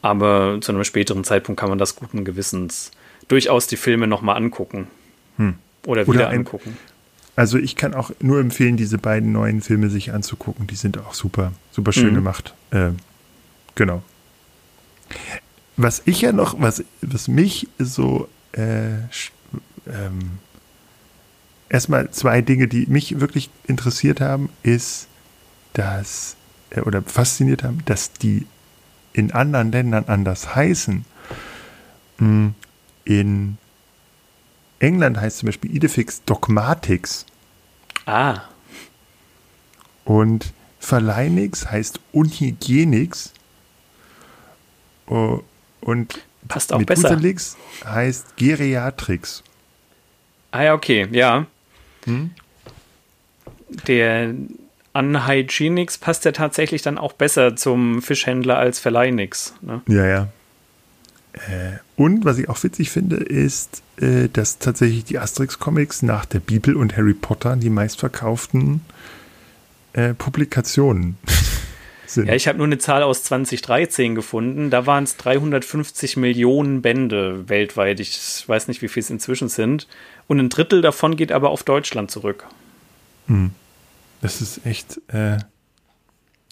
aber 0.02 0.58
zu 0.60 0.72
einem 0.72 0.84
späteren 0.84 1.24
Zeitpunkt 1.24 1.60
kann 1.60 1.68
man 1.68 1.78
das 1.78 1.96
guten 1.96 2.24
Gewissens 2.24 2.90
durchaus 3.28 3.68
die 3.68 3.76
Filme 3.76 4.06
nochmal 4.06 4.36
angucken. 4.36 4.88
Hm. 5.36 5.54
Oder 5.86 6.02
wieder 6.02 6.10
Oder 6.10 6.28
ein, 6.28 6.40
angucken. 6.40 6.76
Also 7.34 7.56
ich 7.56 7.76
kann 7.76 7.94
auch 7.94 8.10
nur 8.20 8.40
empfehlen, 8.40 8.76
diese 8.76 8.98
beiden 8.98 9.32
neuen 9.32 9.62
Filme 9.62 9.88
sich 9.88 10.12
anzugucken. 10.12 10.66
Die 10.66 10.74
sind 10.74 10.98
auch 10.98 11.14
super, 11.14 11.52
super 11.70 11.92
schön 11.92 12.10
mhm. 12.10 12.16
gemacht. 12.16 12.54
Äh, 12.70 12.90
genau. 13.74 14.02
Was 15.76 16.02
ich 16.04 16.20
ja 16.20 16.32
noch, 16.32 16.60
was, 16.60 16.84
was 17.00 17.28
mich 17.28 17.68
so 17.78 18.28
äh, 18.52 18.98
ähm, 19.86 20.38
erstmal 21.68 22.10
zwei 22.10 22.42
Dinge, 22.42 22.68
die 22.68 22.86
mich 22.86 23.20
wirklich 23.20 23.50
interessiert 23.66 24.20
haben, 24.20 24.50
ist, 24.62 25.08
dass, 25.72 26.36
äh, 26.70 26.80
oder 26.80 27.02
fasziniert 27.02 27.62
haben, 27.62 27.78
dass 27.86 28.12
die 28.12 28.46
in 29.12 29.32
anderen 29.32 29.72
Ländern 29.72 30.04
anders 30.06 30.54
heißen. 30.54 31.04
Hm, 32.18 32.54
in 33.04 33.58
England 34.78 35.20
heißt 35.20 35.38
zum 35.38 35.46
Beispiel 35.46 35.74
Idefix 35.74 36.22
Dogmatics. 36.24 37.26
Ah. 38.06 38.42
Und 40.04 40.52
Verleinix 40.80 41.70
heißt 41.70 42.00
Unhygienix. 42.12 43.32
Oh, 45.06 45.40
und 45.80 46.20
Passt 46.48 46.72
auch 46.72 46.82
besser. 46.82 47.20
heißt 47.84 48.36
Geriatrix. 48.36 49.44
Ah 50.50 50.62
ja, 50.62 50.74
okay, 50.74 51.08
ja. 51.12 51.46
Hm? 52.04 52.30
Der 53.86 54.34
Unhygienix 54.94 55.98
passt 55.98 56.24
ja 56.24 56.32
tatsächlich 56.32 56.82
dann 56.82 56.98
auch 56.98 57.14
besser 57.14 57.56
zum 57.56 58.02
Fischhändler 58.02 58.58
als 58.58 58.78
Verleinix. 58.78 59.54
Ne? 59.62 59.80
Ja, 59.86 60.06
ja. 60.06 60.28
Äh, 61.32 61.78
und 61.96 62.24
was 62.24 62.38
ich 62.38 62.48
auch 62.48 62.62
witzig 62.62 62.90
finde, 62.90 63.16
ist, 63.16 63.82
äh, 63.96 64.28
dass 64.28 64.58
tatsächlich 64.58 65.04
die 65.04 65.18
Asterix-Comics 65.18 66.02
nach 66.02 66.26
der 66.26 66.40
Bibel 66.40 66.76
und 66.76 66.96
Harry 66.96 67.14
Potter 67.14 67.56
die 67.56 67.70
meistverkauften 67.70 68.82
äh, 69.94 70.12
Publikationen 70.12 71.16
sind. 72.06 72.26
Ja, 72.26 72.34
ich 72.34 72.48
habe 72.48 72.58
nur 72.58 72.66
eine 72.66 72.78
Zahl 72.78 73.02
aus 73.02 73.22
2013 73.22 74.14
gefunden. 74.14 74.68
Da 74.68 74.84
waren 74.84 75.04
es 75.04 75.16
350 75.16 76.18
Millionen 76.18 76.82
Bände 76.82 77.48
weltweit. 77.48 78.00
Ich 78.00 78.44
weiß 78.46 78.68
nicht, 78.68 78.82
wie 78.82 78.88
viel 78.88 79.02
es 79.02 79.08
inzwischen 79.08 79.48
sind. 79.48 79.86
Und 80.26 80.38
ein 80.38 80.50
Drittel 80.50 80.82
davon 80.82 81.16
geht 81.16 81.32
aber 81.32 81.48
auf 81.48 81.62
Deutschland 81.62 82.10
zurück. 82.10 82.46
Hm. 83.28 83.52
Das 84.22 84.40
ist 84.40 84.64
echt, 84.64 85.00
äh, 85.08 85.36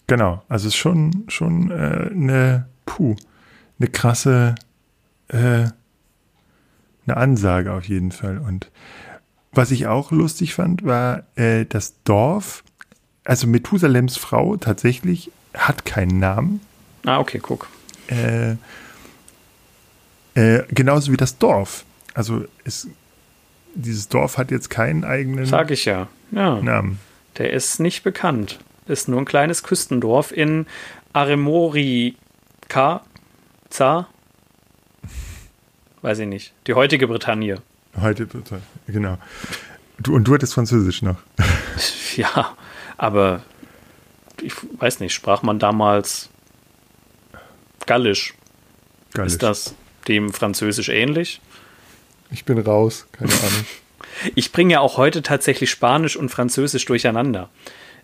genau. 0.05 0.43
Also 0.49 0.67
es 0.67 0.75
ist 0.75 0.79
schon, 0.79 1.23
schon 1.29 1.71
äh, 1.71 2.09
eine, 2.11 2.67
puh, 2.85 3.15
eine 3.79 3.89
krasse, 3.89 4.55
äh, 5.29 5.37
eine 7.07 7.17
Ansage 7.17 7.71
auf 7.73 7.87
jeden 7.87 8.11
Fall. 8.11 8.37
Und 8.37 8.69
was 9.53 9.71
ich 9.71 9.87
auch 9.87 10.11
lustig 10.11 10.53
fand, 10.53 10.83
war 10.83 11.23
äh, 11.35 11.65
das 11.65 11.95
Dorf, 12.03 12.63
also 13.23 13.47
Methusalems 13.47 14.17
Frau 14.17 14.57
tatsächlich 14.57 15.31
hat 15.53 15.85
keinen 15.85 16.19
Namen. 16.19 16.59
Ah, 17.05 17.19
okay, 17.19 17.39
guck. 17.41 17.69
Äh, 18.07 18.57
äh, 20.35 20.63
genauso 20.69 21.13
wie 21.13 21.17
das 21.17 21.37
Dorf. 21.37 21.85
Also 22.13 22.43
es, 22.65 22.89
dieses 23.75 24.09
Dorf 24.09 24.37
hat 24.37 24.51
jetzt 24.51 24.69
keinen 24.69 25.05
eigenen 25.05 25.45
Sag 25.45 25.71
ich 25.71 25.85
ja. 25.85 26.09
ja. 26.31 26.61
Namen. 26.61 26.99
Der 27.37 27.51
ist 27.51 27.79
nicht 27.79 28.03
bekannt. 28.03 28.59
Ist 28.87 29.07
nur 29.07 29.19
ein 29.19 29.25
kleines 29.25 29.63
Küstendorf 29.63 30.31
in 30.31 30.65
Aremorica. 31.13 32.15
Za? 33.69 34.07
Weiß 36.01 36.19
ich 36.19 36.27
nicht. 36.27 36.53
Die 36.67 36.73
heutige 36.73 37.07
Bretagne. 37.07 37.61
Heute 37.99 38.25
Bretagne, 38.25 38.63
genau. 38.87 39.17
Du, 39.99 40.15
und 40.15 40.23
du 40.23 40.33
hattest 40.33 40.53
Französisch 40.53 41.01
noch. 41.01 41.17
ja, 42.15 42.55
aber 42.97 43.43
ich 44.41 44.53
weiß 44.79 44.99
nicht, 44.99 45.13
sprach 45.13 45.43
man 45.43 45.59
damals 45.59 46.29
Gallisch. 47.85 48.33
Gallisch. 49.13 49.33
Ist 49.33 49.43
das 49.43 49.75
dem 50.07 50.33
Französisch 50.33 50.89
ähnlich? 50.89 51.41
Ich 52.31 52.45
bin 52.45 52.57
raus, 52.57 53.07
keine 53.11 53.31
Ahnung. 53.33 53.65
Ich 54.35 54.51
bringe 54.51 54.73
ja 54.73 54.79
auch 54.79 54.97
heute 54.97 55.21
tatsächlich 55.21 55.69
Spanisch 55.69 56.15
und 56.15 56.29
Französisch 56.29 56.85
durcheinander. 56.85 57.49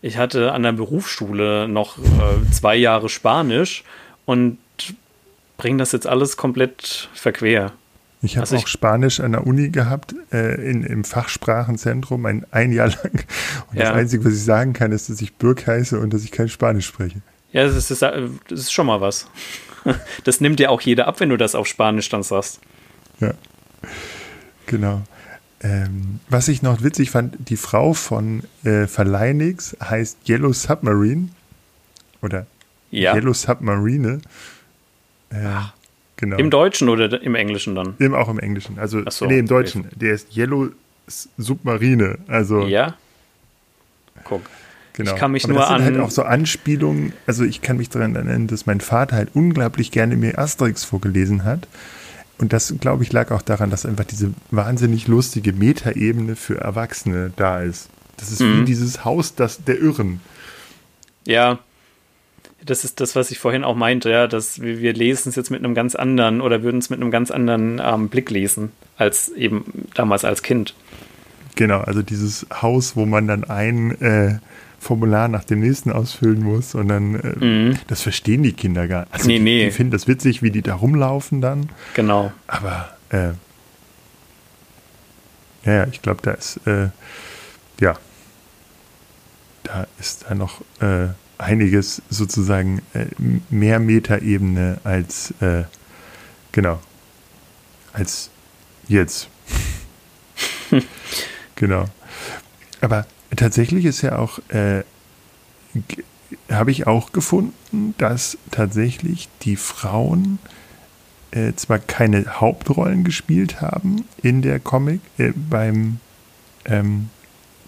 Ich 0.02 0.18
hatte 0.18 0.52
an 0.52 0.64
der 0.64 0.74
Berufsschule 0.74 1.68
noch 1.68 1.98
äh, 1.98 2.52
zwei 2.52 2.76
Jahre 2.76 3.10
Spanisch 3.10 3.84
und 4.26 4.58
bringe 5.58 5.80
das 5.80 5.92
jetzt 5.92 6.08
alles 6.08 6.38
komplett 6.38 7.10
verquer. 7.14 7.74
Ich 8.22 8.36
habe 8.36 8.42
also 8.42 8.58
auch 8.58 8.68
Spanisch 8.68 9.20
an 9.20 9.34
der 9.34 9.46
Uni 9.46 9.70
gehabt, 9.70 10.16
äh, 10.32 10.70
in, 10.70 10.84
im 10.84 11.04
Fachsprachenzentrum, 11.04 12.26
ein, 12.26 12.46
ein 12.52 12.72
Jahr 12.72 12.88
lang. 13.04 13.24
Und 13.72 13.78
ja. 13.78 13.86
das 13.86 13.94
Einzige, 13.94 14.26
was 14.26 14.34
ich 14.34 14.44
sagen 14.44 14.74
kann, 14.74 14.92
ist, 14.92 15.10
dass 15.10 15.22
ich 15.22 15.36
Birk 15.36 15.68
heiße 15.68 16.00
und 16.00 16.14
dass 16.14 16.24
ich 16.24 16.32
kein 16.32 16.50
Spanisch 16.50 16.88
spreche. 16.88 17.22
Ja, 17.52 17.64
das 17.64 17.90
ist, 17.90 18.02
das 18.02 18.14
ist 18.50 18.72
schon 18.72 18.88
mal 18.88 19.02
was. 19.02 19.28
Das 20.26 20.42
nimmt 20.42 20.60
ja 20.60 20.68
auch 20.68 20.82
jeder 20.82 21.08
ab, 21.08 21.22
wenn 21.22 21.30
du 21.30 21.38
das 21.38 21.56
auf 21.56 21.66
Spanisch 21.66 22.10
dann 22.10 22.22
sagst. 22.22 22.60
Ja, 23.22 23.34
genau. 24.66 25.02
Ähm, 25.62 26.20
was 26.30 26.48
ich 26.48 26.62
noch 26.62 26.84
witzig 26.84 27.10
fand, 27.12 27.50
die 27.50 27.58
Frau 27.58 27.94
von 27.94 28.44
äh, 28.64 28.86
Verleinix 28.88 29.76
heißt 29.84 30.30
Yellow 30.30 30.54
Submarine 30.54 31.30
oder 32.22 32.46
ja. 32.92 33.16
Yellow 33.16 33.34
Submarine. 33.34 34.22
Äh, 35.30 35.38
Genau. 36.18 36.38
Im 36.38 36.50
Deutschen 36.50 36.90
oder 36.90 37.22
im 37.22 37.36
Englischen 37.36 37.76
dann? 37.76 37.94
Im, 38.00 38.16
auch 38.16 38.28
im 38.28 38.40
Englischen. 38.40 38.80
Also, 38.80 39.04
so, 39.10 39.28
nee, 39.28 39.38
im 39.38 39.48
Deutschen. 39.48 39.82
Okay. 39.86 39.96
Der 39.96 40.14
ist 40.14 40.36
Yellow 40.36 40.70
Submarine. 41.38 42.18
Also. 42.28 42.66
Ja. 42.66 42.96
Guck. 44.24 44.42
Genau. 44.94 45.14
Ich 45.14 45.18
kann 45.20 45.32
mich 45.32 45.44
Aber 45.44 45.54
nur 45.54 45.62
das 45.62 45.70
an. 45.70 45.84
sind 45.84 45.94
halt 45.94 46.04
auch 46.04 46.10
so 46.10 46.24
Anspielungen. 46.24 47.14
Also, 47.28 47.44
ich 47.44 47.62
kann 47.62 47.78
mich 47.78 47.90
daran 47.90 48.16
erinnern, 48.16 48.48
dass 48.48 48.66
mein 48.66 48.82
Vater 48.82 49.16
halt 49.16 49.30
unglaublich 49.36 49.92
gerne 49.92 50.18
mir 50.18 50.40
Asterix 50.40 50.84
vorgelesen 50.84 51.44
hat. 51.44 51.68
Und 52.40 52.54
das, 52.54 52.76
glaube 52.80 53.04
ich, 53.04 53.12
lag 53.12 53.32
auch 53.32 53.42
daran, 53.42 53.70
dass 53.70 53.86
einfach 53.86 54.06
diese 54.06 54.34
wahnsinnig 54.52 55.08
lustige 55.08 55.54
Metaebene 55.54 56.36
für 56.36 56.60
Erwachsene 56.60 57.32
da 57.36 57.62
ist. 57.62 57.90
Das 58.18 58.32
ist 58.32 58.42
mhm. 58.42 58.62
wie 58.62 58.66
dieses 58.66 59.06
Haus 59.06 59.36
das, 59.36 59.64
der 59.64 59.80
Irren. 59.80 60.22
Ja, 61.26 61.60
das 62.66 62.84
ist 62.84 63.00
das, 63.00 63.16
was 63.16 63.32
ich 63.32 63.40
vorhin 63.40 63.64
auch 63.64 63.76
meinte, 63.76 64.10
ja, 64.10 64.28
dass 64.28 64.62
wir, 64.62 64.80
wir 64.80 64.94
lesen 64.94 65.30
es 65.30 65.36
jetzt 65.36 65.52
mit 65.52 65.64
einem 65.64 65.76
ganz 65.76 65.96
anderen 65.96 66.42
oder 66.42 66.64
würden 66.64 66.80
es 66.80 66.90
mit 66.90 67.02
einem 67.02 67.12
ganz 67.12 67.32
anderen 67.32 67.82
ähm, 67.84 68.10
Blick 68.10 68.30
lesen, 68.30 68.72
als 68.98 69.30
eben 69.30 69.88
damals 69.94 70.26
als 70.26 70.44
Kind. 70.44 70.76
Genau, 71.58 71.80
also 71.82 72.02
dieses 72.02 72.46
Haus, 72.62 72.96
wo 72.96 73.06
man 73.06 73.28
dann 73.28 73.44
ein 73.44 74.00
äh, 74.00 74.40
Formular 74.80 75.28
nach 75.28 75.44
dem 75.44 75.60
nächsten 75.60 75.92
ausfüllen 75.92 76.42
muss 76.44 76.76
und 76.76 76.88
dann, 76.88 77.16
äh, 77.16 77.46
mhm. 77.46 77.80
das 77.88 78.02
verstehen 78.02 78.44
die 78.44 78.54
Kinder 78.54 78.88
gar 78.88 79.02
nicht. 79.02 79.14
Also 79.14 79.28
nee, 79.28 79.38
die, 79.38 79.44
nee. 79.44 79.66
die 79.66 79.72
finden 79.72 79.92
das 79.92 80.08
witzig, 80.08 80.44
wie 80.44 80.52
die 80.52 80.62
da 80.62 80.76
rumlaufen 80.76 81.42
dann. 81.42 81.70
Genau. 81.96 82.32
Aber, 82.46 82.96
äh, 83.10 83.32
ja, 85.66 85.88
ich 85.88 86.02
glaube, 86.02 86.22
da 86.22 86.32
ist, 86.32 86.60
äh, 86.68 86.90
ja, 87.82 87.98
da 89.64 89.88
ist 90.00 90.26
da 90.30 90.36
noch 90.36 90.62
äh, 90.80 91.08
einiges 91.40 92.02
sozusagen 92.10 92.82
äh, 92.94 93.08
mehr 93.50 93.80
Metaebene 93.80 94.80
als, 94.84 95.34
äh, 95.42 95.64
genau, 96.52 96.80
als 97.94 98.30
jetzt. 98.88 99.28
genau. 101.58 101.86
Aber 102.80 103.06
tatsächlich 103.36 103.84
ist 103.84 104.02
ja 104.02 104.18
auch, 104.18 104.40
äh, 104.50 104.84
habe 106.50 106.72
ich 106.72 106.88
auch 106.88 107.12
gefunden, 107.12 107.94
dass 107.98 108.38
tatsächlich 108.52 109.28
die 109.42 109.58
Frauen 109.58 110.40
äh, 111.32 111.54
zwar 111.56 111.80
keine 111.80 112.40
Hauptrollen 112.40 113.04
gespielt 113.04 113.60
haben 113.60 114.06
in 114.24 114.42
der 114.42 114.60
Comic, 114.60 115.02
äh, 115.18 115.34
beim, 115.36 116.00
ähm, 116.66 117.10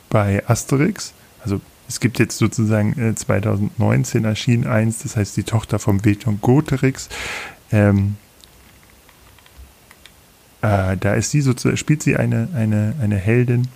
bei 0.10 0.48
Asterix, 0.48 1.14
also 1.44 1.60
es 1.90 2.00
gibt 2.00 2.20
jetzt 2.20 2.38
sozusagen 2.38 2.98
äh, 3.00 3.16
2019 3.16 4.24
erschien 4.24 4.68
eins, 4.68 5.00
das 5.00 5.16
heißt 5.16 5.36
die 5.36 5.44
Tochter 5.44 5.80
vom 5.80 6.06
Veton 6.06 6.40
Goterix. 6.40 7.10
Ähm, 7.72 8.16
äh, 10.62 10.98
da 10.98 11.14
ist 11.14 11.32
sie 11.32 11.42
sozusagen, 11.42 11.78
spielt 11.78 12.04
sie 12.04 12.16
eine, 12.16 12.50
eine, 12.56 12.94
eine 13.02 13.16
Heldin. 13.16 13.68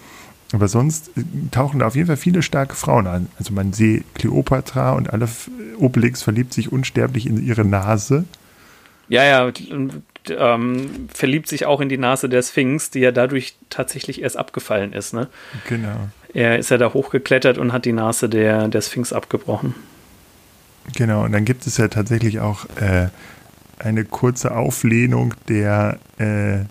Aber 0.52 0.68
sonst 0.68 1.10
äh, 1.18 1.24
tauchen 1.52 1.80
da 1.80 1.88
auf 1.88 1.96
jeden 1.96 2.08
Fall 2.08 2.18
viele 2.18 2.42
starke 2.42 2.76
Frauen 2.76 3.08
an. 3.08 3.28
Also 3.40 3.54
man 3.54 3.74
sieht 3.74 4.04
Kleopatra 4.16 4.94
und 4.94 5.12
alle 5.12 5.28
Obelix 5.78 6.22
verliebt 6.22 6.54
sich 6.54 6.72
unsterblich 6.72 7.26
in 7.26 7.44
ihre 7.44 7.66
Nase. 7.66 8.26
Ja, 9.10 9.24
ja, 9.24 9.52
ähm, 10.30 11.10
verliebt 11.14 11.48
sich 11.48 11.66
auch 11.66 11.82
in 11.82 11.90
die 11.90 11.98
Nase 11.98 12.30
der 12.30 12.42
Sphinx, 12.42 12.90
die 12.90 13.00
ja 13.00 13.12
dadurch 13.12 13.56
tatsächlich 13.70 14.22
erst 14.22 14.38
abgefallen 14.38 14.94
ist. 14.94 15.14
Ne? 15.14 15.28
Genau. 15.68 16.08
Er 16.34 16.58
ist 16.58 16.72
ja 16.72 16.78
da 16.78 16.94
hochgeklettert 16.94 17.58
und 17.58 17.74
hat 17.74 17.86
die 17.86 17.94
Nase 17.94 18.30
der, 18.30 18.68
der 18.70 18.82
Sphinx 18.82 19.14
abgebrochen. 19.14 19.76
Genau, 20.96 21.24
und 21.24 21.32
dann 21.32 21.46
gibt 21.46 21.66
es 21.66 21.78
ja 21.78 21.88
tatsächlich 21.88 22.40
auch 22.40 22.66
äh, 22.76 23.08
eine 23.84 24.06
kurze 24.06 24.56
Auflehnung 24.56 25.34
der, 25.48 26.00
äh, 26.18 26.66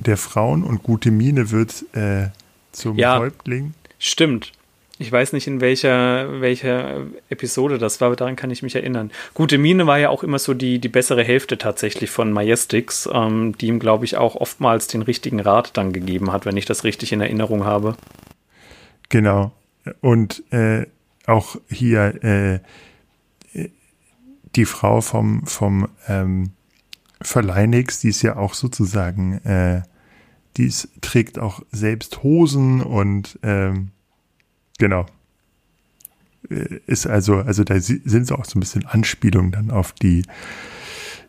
der 0.00 0.16
Frauen 0.16 0.62
und 0.62 0.82
gute 0.82 1.10
Miene 1.10 1.50
wird 1.50 1.84
äh, 1.94 2.28
zum 2.72 2.98
ja, 2.98 3.18
Häuptling. 3.18 3.74
Stimmt. 3.98 4.52
Ich 4.98 5.10
weiß 5.10 5.32
nicht, 5.32 5.48
in 5.48 5.60
welcher, 5.60 6.40
welcher 6.40 7.06
Episode 7.28 7.78
das 7.78 8.00
war, 8.00 8.06
aber 8.06 8.16
daran 8.16 8.36
kann 8.36 8.52
ich 8.52 8.62
mich 8.62 8.76
erinnern. 8.76 9.10
Gute 9.32 9.58
Mine 9.58 9.88
war 9.88 9.98
ja 9.98 10.08
auch 10.08 10.22
immer 10.22 10.38
so 10.38 10.54
die, 10.54 10.78
die 10.78 10.88
bessere 10.88 11.24
Hälfte 11.24 11.58
tatsächlich 11.58 12.10
von 12.10 12.32
Majestix, 12.32 13.08
ähm, 13.12 13.58
die 13.58 13.66
ihm, 13.66 13.80
glaube 13.80 14.04
ich, 14.04 14.16
auch 14.16 14.36
oftmals 14.36 14.86
den 14.86 15.02
richtigen 15.02 15.40
Rat 15.40 15.76
dann 15.76 15.92
gegeben 15.92 16.32
hat, 16.32 16.46
wenn 16.46 16.56
ich 16.56 16.64
das 16.64 16.84
richtig 16.84 17.12
in 17.12 17.20
Erinnerung 17.20 17.64
habe. 17.64 17.96
Genau. 19.08 19.50
Und 20.00 20.44
äh, 20.52 20.86
auch 21.26 21.56
hier 21.68 22.22
äh, 22.22 22.60
die 24.56 24.64
Frau 24.64 25.00
vom, 25.00 25.46
vom 25.46 25.88
ähm, 26.08 26.50
Verleinix, 27.20 28.00
die 28.00 28.08
ist 28.08 28.22
ja 28.22 28.36
auch 28.36 28.54
sozusagen, 28.54 29.38
äh, 29.44 29.82
die 30.56 30.66
ist, 30.66 30.88
trägt 31.00 31.38
auch 31.38 31.62
selbst 31.72 32.22
Hosen 32.22 32.82
und 32.82 33.38
ähm, 33.42 33.90
genau. 34.78 35.06
Äh, 36.50 36.80
ist 36.86 37.06
also, 37.06 37.36
also 37.38 37.64
da 37.64 37.80
sind 37.80 38.26
so 38.26 38.36
auch 38.36 38.44
so 38.44 38.58
ein 38.58 38.60
bisschen 38.60 38.86
Anspielungen 38.86 39.52
dann 39.52 39.70
auf 39.70 39.92
die, 39.92 40.24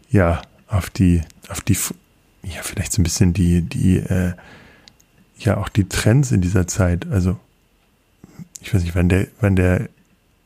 ja, 0.09 0.41
auf 0.67 0.89
die, 0.89 1.21
auf 1.49 1.61
die, 1.61 1.77
ja, 2.43 2.61
vielleicht 2.61 2.93
so 2.93 3.01
ein 3.01 3.03
bisschen 3.03 3.33
die, 3.33 3.61
die, 3.61 3.97
äh, 3.97 4.33
ja, 5.37 5.57
auch 5.57 5.69
die 5.69 5.87
Trends 5.87 6.31
in 6.31 6.41
dieser 6.41 6.67
Zeit. 6.67 7.07
Also 7.07 7.37
ich 8.61 8.73
weiß 8.73 8.83
nicht, 8.83 8.95
wann 8.95 9.09
der, 9.09 9.27
wann 9.39 9.55
der 9.55 9.89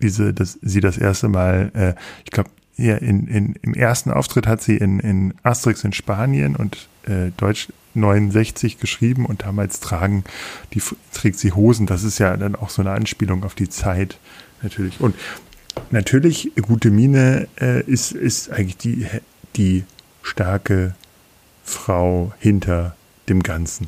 diese, 0.01 0.33
das, 0.33 0.57
sie 0.61 0.79
das 0.79 0.97
erste 0.97 1.27
Mal, 1.27 1.71
äh, 1.73 1.93
ich 2.23 2.31
glaube, 2.31 2.49
ja, 2.79 2.95
in, 2.95 3.27
in, 3.27 3.55
im 3.61 3.73
ersten 3.73 4.11
Auftritt 4.11 4.47
hat 4.47 4.61
sie 4.61 4.77
in, 4.77 4.99
in 4.99 5.33
Asterix 5.43 5.83
in 5.83 5.93
Spanien 5.93 6.55
und 6.55 6.87
äh, 7.05 7.31
Deutsch 7.37 7.69
69 7.93 8.79
geschrieben 8.79 9.25
und 9.25 9.43
damals 9.43 9.79
tragen, 9.79 10.23
die 10.73 10.81
trägt 11.13 11.39
sie 11.39 11.51
Hosen. 11.51 11.87
Das 11.87 12.03
ist 12.03 12.19
ja 12.19 12.37
dann 12.37 12.55
auch 12.55 12.69
so 12.69 12.81
eine 12.81 12.91
Anspielung 12.91 13.43
auf 13.43 13.55
die 13.55 13.69
Zeit 13.69 14.17
natürlich. 14.61 14.99
Und 15.01 15.15
natürlich, 15.91 16.51
gute 16.61 16.91
Mine 16.91 17.47
äh, 17.59 17.81
ist, 17.83 18.11
ist 18.11 18.51
eigentlich 18.51 18.77
die, 18.77 19.07
die 19.55 19.83
starke 20.21 20.95
Frau 21.63 22.33
hinter 22.39 22.95
dem 23.27 23.43
Ganzen. 23.43 23.87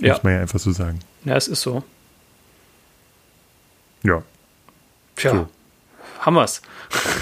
Ja. 0.00 0.14
Muss 0.14 0.22
man 0.22 0.34
ja 0.34 0.40
einfach 0.40 0.60
so 0.60 0.72
sagen. 0.72 1.00
Ja, 1.24 1.36
es 1.36 1.48
ist 1.48 1.60
so. 1.60 1.82
Ja. 4.02 4.22
Tja, 5.16 5.32
so. 5.32 5.48
Haben 6.20 6.34
wir's. 6.34 6.62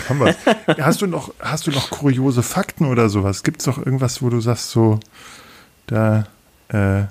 Haben 0.08 0.20
wir's. 0.20 0.36
hast, 0.80 1.02
du 1.02 1.06
noch, 1.06 1.32
hast 1.40 1.66
du 1.66 1.70
noch 1.70 1.90
kuriose 1.90 2.42
Fakten 2.42 2.86
oder 2.86 3.08
sowas? 3.08 3.42
Gibt 3.42 3.60
es 3.60 3.66
doch 3.66 3.78
irgendwas, 3.78 4.22
wo 4.22 4.30
du 4.30 4.40
sagst, 4.40 4.70
so, 4.70 5.00
da, 5.86 6.26
äh, 6.68 7.04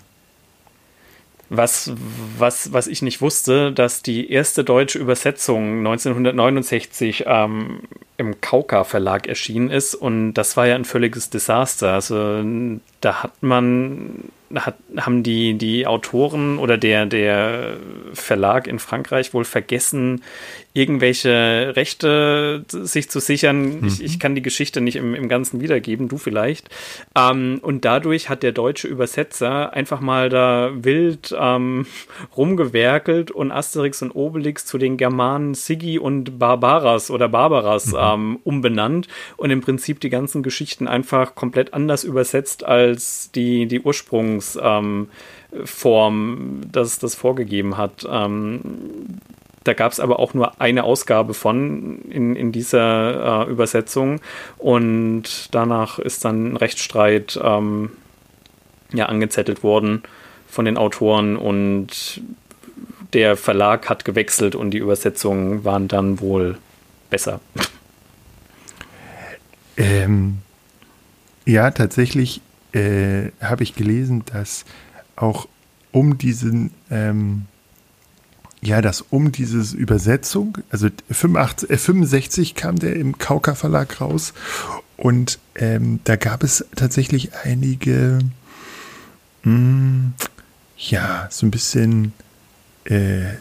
was, 1.50 1.92
was, 2.38 2.74
was 2.74 2.88
ich 2.88 3.02
nicht 3.02 3.22
wusste, 3.22 3.72
dass 3.72 4.02
die 4.02 4.32
erste 4.32 4.64
deutsche 4.64 4.98
Übersetzung 4.98 5.80
1969 5.80 7.26
ähm, 7.28 7.82
im 8.18 8.42
Kauka 8.42 8.84
Verlag 8.84 9.28
erschienen 9.28 9.70
ist 9.70 9.94
und 9.94 10.34
das 10.34 10.58
war 10.58 10.66
ja 10.66 10.76
ein 10.76 10.86
völliges 10.86 11.30
Desaster. 11.30 11.94
Also 11.94 12.42
da 13.06 13.22
hat 13.22 13.44
man 13.44 14.32
hat, 14.54 14.76
haben 14.98 15.24
die, 15.24 15.56
die 15.56 15.88
Autoren 15.88 16.58
oder 16.60 16.78
der, 16.78 17.06
der 17.06 17.78
Verlag 18.14 18.68
in 18.68 18.80
Frankreich 18.80 19.34
wohl 19.34 19.44
vergessen, 19.44 20.22
irgendwelche 20.74 21.74
Rechte 21.76 22.66
sich 22.70 23.10
zu 23.10 23.20
sichern. 23.20 23.80
Mhm. 23.80 23.88
Ich, 23.88 24.04
ich 24.04 24.20
kann 24.20 24.36
die 24.36 24.42
Geschichte 24.42 24.82
nicht 24.82 24.98
im, 24.98 25.16
im 25.16 25.30
Ganzen 25.30 25.62
wiedergeben, 25.62 26.10
du 26.10 26.18
vielleicht. 26.18 26.70
Ähm, 27.18 27.60
und 27.62 27.86
dadurch 27.86 28.30
hat 28.30 28.44
der 28.44 28.52
deutsche 28.52 28.88
Übersetzer 28.88 29.74
einfach 29.74 30.02
mal 30.02 30.30
da 30.30 30.72
wild 30.76 31.36
ähm, 31.38 31.88
rumgewerkelt 32.38 33.32
und 33.32 33.52
Asterix 33.52 34.02
und 34.02 34.12
Obelix 34.12 34.66
zu 34.66 34.78
den 34.78 34.98
Germanen 34.98 35.54
Sigi 35.54 35.98
und 35.98 36.38
Barbaras 36.38 37.10
oder 37.10 37.30
Barbaras 37.30 37.88
mhm. 37.88 37.98
ähm, 38.00 38.40
umbenannt 38.44 39.08
und 39.38 39.50
im 39.50 39.62
Prinzip 39.62 40.02
die 40.02 40.10
ganzen 40.10 40.44
Geschichten 40.44 40.88
einfach 40.88 41.36
komplett 41.36 41.74
anders 41.74 42.04
übersetzt 42.04 42.66
als 42.66 42.95
die, 43.36 43.66
die 43.66 43.82
Ursprungsform, 43.82 45.10
ähm, 45.84 46.62
das 46.72 47.00
das 47.00 47.16
vorgegeben 47.16 47.78
hat. 47.78 48.06
Ähm, 48.10 48.62
da 49.64 49.74
gab 49.74 49.92
es 49.92 50.00
aber 50.00 50.20
auch 50.20 50.34
nur 50.34 50.62
eine 50.62 50.84
Ausgabe 50.84 51.34
von 51.34 52.02
in, 52.10 52.36
in 52.36 52.52
dieser 52.52 53.48
äh, 53.48 53.50
Übersetzung 53.50 54.22
und 54.58 55.50
danach 55.52 55.98
ist 55.98 56.24
dann 56.24 56.54
ein 56.54 56.58
Rechtsstreit 56.58 57.40
ähm, 57.44 57.90
ja, 58.94 59.08
angezettelt 59.08 59.64
worden 59.64 60.04
von 60.48 60.66
den 60.66 60.78
Autoren 60.78 61.36
und 61.36 62.22
der 63.14 63.38
Verlag 63.38 63.90
hat 63.90 64.06
gewechselt 64.06 64.56
und 64.56 64.72
die 64.72 64.78
Übersetzungen 64.78 65.64
waren 65.64 65.88
dann 65.88 66.20
wohl 66.20 66.58
besser. 67.10 67.40
Ähm, 69.78 70.40
ja, 71.46 71.72
tatsächlich 71.72 72.42
äh, 72.76 73.32
habe 73.42 73.64
ich 73.64 73.74
gelesen, 73.74 74.24
dass 74.26 74.66
auch 75.16 75.48
um 75.92 76.18
diesen 76.18 76.72
ähm, 76.92 77.46
ja, 78.62 78.82
dass 78.82 79.02
um 79.02 79.32
diese 79.32 79.78
Übersetzung, 79.78 80.58
also 80.72 80.88
85, 81.10 81.70
äh, 81.70 81.78
65 81.78 82.56
kam 82.56 82.78
der 82.78 82.96
im 82.96 83.18
Kauka 83.18 83.54
Verlag 83.54 84.02
raus 84.02 84.34
und 84.98 85.40
ähm, 85.56 86.00
da 86.04 86.16
gab 86.16 86.44
es 86.44 86.66
tatsächlich 86.76 87.32
einige, 87.44 88.20
mh, 89.44 89.44
hm, 89.44 90.14
ja, 90.78 91.28
so 91.30 91.46
ein 91.46 91.52
bisschen, 91.52 92.14
äh, 92.86 93.30
äh, 93.30 93.36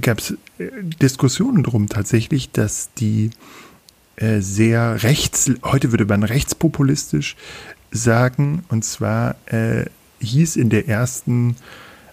gab 0.00 0.18
es 0.18 0.32
äh, 0.58 0.70
Diskussionen 0.82 1.62
drum 1.62 1.88
tatsächlich, 1.88 2.52
dass 2.52 2.92
die 2.94 3.30
äh, 4.16 4.40
sehr 4.40 5.02
rechts, 5.02 5.50
heute 5.62 5.92
würde 5.92 6.06
man 6.06 6.22
rechtspopulistisch 6.22 7.36
sagen. 7.90 8.64
Und 8.68 8.84
zwar 8.84 9.36
äh, 9.46 9.86
hieß 10.20 10.56
in 10.56 10.70
der 10.70 10.88
ersten 10.88 11.56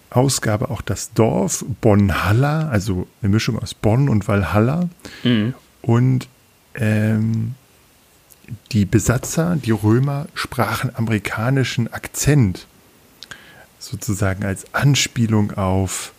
Ausgabe 0.10 0.70
auch 0.70 0.82
das 0.82 1.14
Dorf 1.14 1.66
Bonn-Halla, 1.82 2.70
also 2.70 3.08
eine 3.22 3.30
Mischung 3.30 3.58
aus 3.58 3.74
Bonn 3.74 4.10
und 4.10 4.28
Valhalla. 4.28 4.90
Mhm. 5.24 5.54
Und 5.82 6.28
ähm, 6.76 7.56
die 8.72 8.86
Besatzer, 8.86 9.56
die 9.56 9.72
Römer, 9.72 10.28
sprachen 10.34 10.96
amerikanischen 10.96 11.92
Akzent, 11.92 12.68
sozusagen 13.80 14.44
als 14.44 14.74
Anspielung 14.74 15.52
auf, 15.52 16.14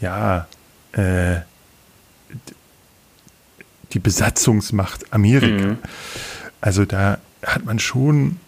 ja, 0.00 0.46
äh, 0.92 1.40
die 3.92 3.98
Besatzungsmacht 3.98 5.12
Amerika. 5.12 5.68
Mhm. 5.68 5.78
Also 6.60 6.84
da 6.84 7.18
hat 7.44 7.64
man 7.64 7.78
schon, 7.78 8.38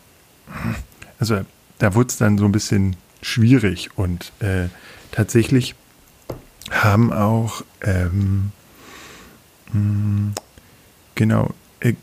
also 1.19 1.41
da 1.79 1.95
wurde 1.95 2.09
es 2.09 2.17
dann 2.17 2.39
so 2.39 2.45
ein 2.45 2.53
bisschen 2.53 2.97
schwierig 3.23 3.91
und 3.97 4.33
äh, 4.41 4.69
tatsächlich 5.11 5.75
haben 6.71 7.13
auch, 7.13 7.65
ähm, 7.83 8.53
mh, 9.73 9.73
hm, 9.73 10.33
genau, 11.15 11.55
äh, 11.81 11.95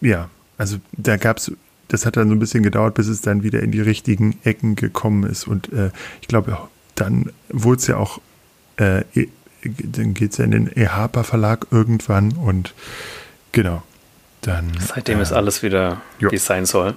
ja, 0.00 0.30
also 0.58 0.78
da 0.92 1.16
gab 1.16 1.38
es, 1.38 1.52
das 1.88 2.06
hat 2.06 2.16
dann 2.16 2.28
so 2.28 2.34
ein 2.34 2.38
bisschen 2.38 2.62
gedauert, 2.62 2.94
bis 2.94 3.08
es 3.08 3.20
dann 3.20 3.42
wieder 3.42 3.62
in 3.62 3.72
die 3.72 3.80
richtigen 3.80 4.38
Ecken 4.44 4.76
gekommen 4.76 5.24
ist 5.24 5.46
und 5.46 5.72
äh, 5.72 5.90
ich 6.20 6.28
glaube, 6.28 6.56
dann 6.94 7.32
wurde 7.48 7.80
es 7.80 7.86
ja 7.86 7.96
auch 7.96 8.20
äh, 8.76 9.04
dann 9.62 10.14
geht 10.14 10.32
es 10.32 10.38
ja 10.38 10.44
in 10.44 10.50
den 10.52 10.70
EHAPA 10.74 11.22
Verlag 11.22 11.66
irgendwann 11.70 12.32
und 12.32 12.74
genau, 13.52 13.82
dann. 14.40 14.72
Seitdem 14.78 15.18
äh, 15.18 15.22
ist 15.22 15.32
alles 15.32 15.62
wieder, 15.62 16.00
wie 16.18 16.34
es 16.34 16.46
sein 16.46 16.66
soll. 16.66 16.94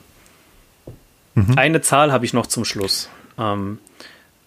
Mhm. 1.35 1.57
Eine 1.57 1.81
Zahl 1.81 2.11
habe 2.11 2.25
ich 2.25 2.33
noch 2.33 2.47
zum 2.47 2.65
Schluss. 2.65 3.09
Ähm, 3.37 3.79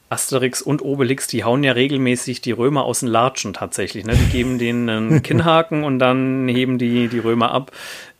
Asterix 0.08 0.62
und 0.62 0.82
Obelix, 0.82 1.26
die 1.26 1.42
hauen 1.42 1.64
ja 1.64 1.72
regelmäßig 1.72 2.40
die 2.40 2.52
Römer 2.52 2.84
aus 2.84 3.00
den 3.00 3.08
Latschen 3.08 3.54
tatsächlich. 3.54 4.04
Ne? 4.04 4.14
Die 4.14 4.30
geben 4.30 4.58
denen 4.58 4.88
einen 4.88 5.22
Kinnhaken 5.24 5.82
und 5.82 5.98
dann 5.98 6.46
heben 6.46 6.78
die 6.78 7.08
die 7.08 7.18
Römer 7.18 7.50
ab. 7.50 7.72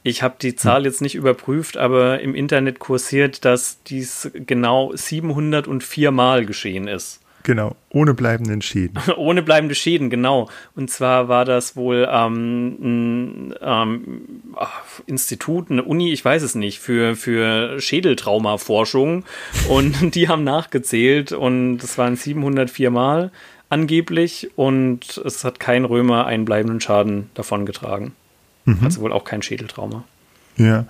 Ich 0.02 0.22
habe 0.22 0.37
die 0.40 0.54
Zahl 0.54 0.85
jetzt 0.85 1.00
nicht 1.00 1.14
überprüft, 1.14 1.76
aber 1.76 2.20
im 2.20 2.35
Internet 2.35 2.78
kursiert, 2.78 3.44
dass 3.44 3.82
dies 3.85 4.30
genau 4.35 4.92
704 4.94 6.11
Mal 6.11 6.46
geschehen 6.46 6.88
ist. 6.88 7.20
Genau, 7.46 7.76
ohne 7.90 8.12
bleibenden 8.12 8.61
Schäden. 8.61 8.98
ohne 9.16 9.40
bleibende 9.40 9.76
Schäden, 9.76 10.11
genau. 10.11 10.50
Und 10.74 10.90
zwar 10.90 11.28
war 11.28 11.44
das 11.44 11.76
wohl 11.76 12.09
ähm, 12.11 12.76
ein 12.80 13.54
ähm, 13.61 14.20
Institut, 15.06 15.70
eine 15.70 15.85
Uni, 15.85 16.12
ich 16.12 16.24
weiß 16.24 16.42
es 16.42 16.56
nicht, 16.56 16.80
für, 16.80 17.14
für 17.14 17.80
Schädeltraumaforschung. 17.80 19.24
Und 19.68 20.14
die 20.16 20.26
haben 20.26 20.42
nachgezählt 20.42 21.30
und 21.30 21.85
es 21.85 21.96
waren 21.98 22.16
704 22.16 22.90
Mal 22.90 23.30
angeblich 23.68 24.50
und 24.56 25.22
es 25.24 25.44
hat 25.44 25.61
kein 25.61 25.85
Römer 25.85 26.26
einen 26.26 26.46
bleibenden 26.46 26.80
Schaden 26.80 27.30
davongetragen. 27.35 28.11
Mhm. 28.64 28.80
Also 28.82 29.02
wohl 29.02 29.12
auch 29.12 29.22
kein 29.22 29.42
Schädeltrauma. 29.42 30.02
Ja, 30.56 30.87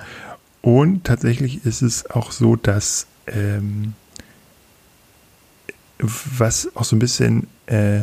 und 0.63 1.05
tatsächlich 1.05 1.67
ist 1.67 1.83
es 1.83 2.09
auch 2.09 2.33
so, 2.33 2.57
dass 2.57 3.09
ähm, 3.27 3.93
was 5.99 6.75
auch 6.75 6.85
so 6.85 6.97
ein 6.97 6.99
bisschen, 6.99 7.47
äh, 7.67 8.03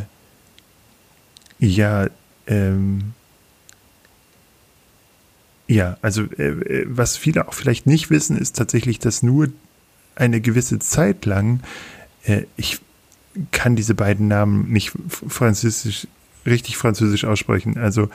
ja, 1.60 2.08
ähm, 2.48 3.14
ja, 5.68 5.98
also 6.02 6.24
äh, 6.38 6.50
äh, 6.50 6.86
was 6.88 7.18
viele 7.18 7.48
auch 7.48 7.54
vielleicht 7.54 7.88
nicht 7.88 8.10
wissen, 8.10 8.38
ist 8.38 8.56
tatsächlich, 8.58 9.00
dass 9.00 9.24
nur 9.24 9.48
eine 10.16 10.42
gewisse 10.42 10.80
Zeit 10.80 11.26
lang, 11.26 11.62
äh, 12.24 12.44
ich 12.58 12.80
kann 13.52 13.76
diese 13.76 13.96
beiden 13.96 14.28
Namen 14.28 14.72
nicht 14.72 14.92
französisch, 15.10 16.08
richtig 16.46 16.78
französisch 16.78 17.26
aussprechen. 17.26 17.78
Also 17.78 18.10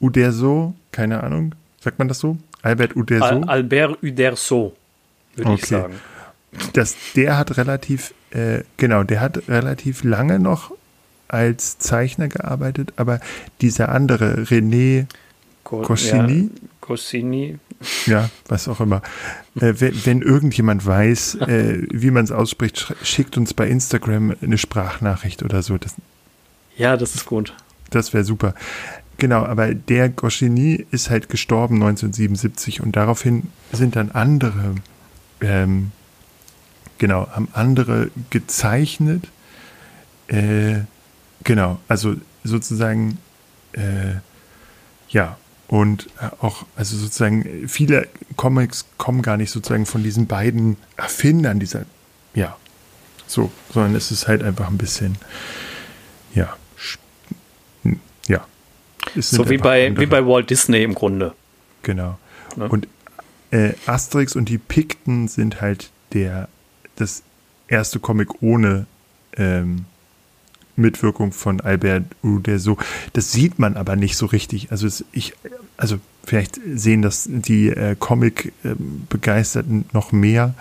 Uderso, 0.00 0.74
keine 0.92 1.22
Ahnung, 1.22 1.54
sagt 1.80 1.98
man 1.98 2.08
das 2.08 2.20
so? 2.20 2.38
Albert 2.62 2.96
Uderso? 2.96 3.24
Al 3.24 3.44
Albert 3.44 4.02
Uderso, 4.02 4.74
würde 5.34 5.50
okay. 5.50 5.60
ich 5.62 5.68
sagen. 5.68 5.94
Das, 6.72 6.94
der 7.16 7.36
hat 7.36 7.56
relativ 7.56 8.14
äh, 8.34 8.64
genau, 8.76 9.04
der 9.04 9.20
hat 9.20 9.48
relativ 9.48 10.04
lange 10.04 10.38
noch 10.38 10.72
als 11.28 11.78
Zeichner 11.78 12.28
gearbeitet, 12.28 12.92
aber 12.96 13.20
dieser 13.60 13.88
andere, 13.88 14.42
René 14.42 15.06
Goscinny, 15.64 16.50
ja, 16.52 16.68
Goscinny. 16.80 17.58
Ja, 18.06 18.30
was 18.48 18.66
auch 18.68 18.80
immer. 18.80 19.02
Äh, 19.56 19.74
wenn, 19.78 20.06
wenn, 20.06 20.22
irgendjemand 20.22 20.86
weiß, 20.86 21.34
äh, 21.40 21.86
wie 21.90 22.10
man 22.10 22.24
es 22.24 22.32
ausspricht, 22.32 22.94
schickt 23.02 23.36
uns 23.36 23.52
bei 23.52 23.68
Instagram 23.68 24.34
eine 24.40 24.56
Sprachnachricht 24.56 25.42
oder 25.42 25.62
so. 25.62 25.76
Das, 25.76 25.94
ja, 26.76 26.96
das 26.96 27.14
ist 27.14 27.26
gut. 27.26 27.52
Das 27.90 28.14
wäre 28.14 28.24
super. 28.24 28.54
Genau, 29.18 29.44
aber 29.44 29.74
der 29.74 30.08
Goscinny 30.08 30.86
ist 30.90 31.10
halt 31.10 31.28
gestorben 31.28 31.76
1977 31.76 32.80
und 32.80 32.96
daraufhin 32.96 33.44
sind 33.72 33.96
dann 33.96 34.10
andere 34.12 34.76
ähm, 35.40 35.92
genau, 36.98 37.28
haben 37.30 37.48
andere 37.52 38.10
gezeichnet. 38.30 39.28
Äh, 40.28 40.80
genau, 41.42 41.80
also 41.88 42.14
sozusagen, 42.44 43.18
äh, 43.72 44.14
ja, 45.08 45.36
und 45.68 46.08
auch, 46.40 46.66
also 46.76 46.96
sozusagen, 46.96 47.68
viele 47.68 48.08
Comics 48.36 48.86
kommen 48.98 49.22
gar 49.22 49.36
nicht 49.36 49.50
sozusagen 49.50 49.86
von 49.86 50.02
diesen 50.02 50.26
beiden 50.26 50.76
Erfindern 50.96 51.58
dieser, 51.58 51.84
ja, 52.34 52.56
so, 53.26 53.50
sondern 53.72 53.94
es 53.94 54.10
ist 54.10 54.28
halt 54.28 54.42
einfach 54.42 54.68
ein 54.68 54.78
bisschen, 54.78 55.16
ja, 56.34 56.54
ja. 58.28 58.46
so 59.16 59.48
wie 59.48 59.58
bei, 59.58 59.96
wie 59.98 60.06
bei 60.06 60.26
Walt 60.26 60.50
Disney 60.50 60.82
im 60.82 60.94
Grunde. 60.94 61.34
Genau. 61.82 62.18
Ne? 62.56 62.68
Und 62.68 62.88
äh, 63.50 63.72
Asterix 63.86 64.36
und 64.36 64.48
die 64.48 64.58
Pikten 64.58 65.28
sind 65.28 65.60
halt 65.60 65.90
der 66.12 66.48
das 66.96 67.22
erste 67.68 67.98
Comic 67.98 68.42
ohne 68.42 68.86
ähm, 69.36 69.84
Mitwirkung 70.76 71.32
von 71.32 71.60
Albert 71.60 72.04
Uderzo. 72.22 72.78
Das 73.12 73.32
sieht 73.32 73.58
man 73.58 73.76
aber 73.76 73.96
nicht 73.96 74.16
so 74.16 74.26
richtig. 74.26 74.70
Also 74.70 74.86
es, 74.86 75.04
ich, 75.12 75.34
also 75.76 75.98
vielleicht 76.24 76.60
sehen 76.74 77.02
das 77.02 77.28
die 77.28 77.68
äh, 77.68 77.96
Comic-Begeisterten 77.98 79.76
ähm, 79.76 79.84
noch 79.92 80.12
mehr. 80.12 80.54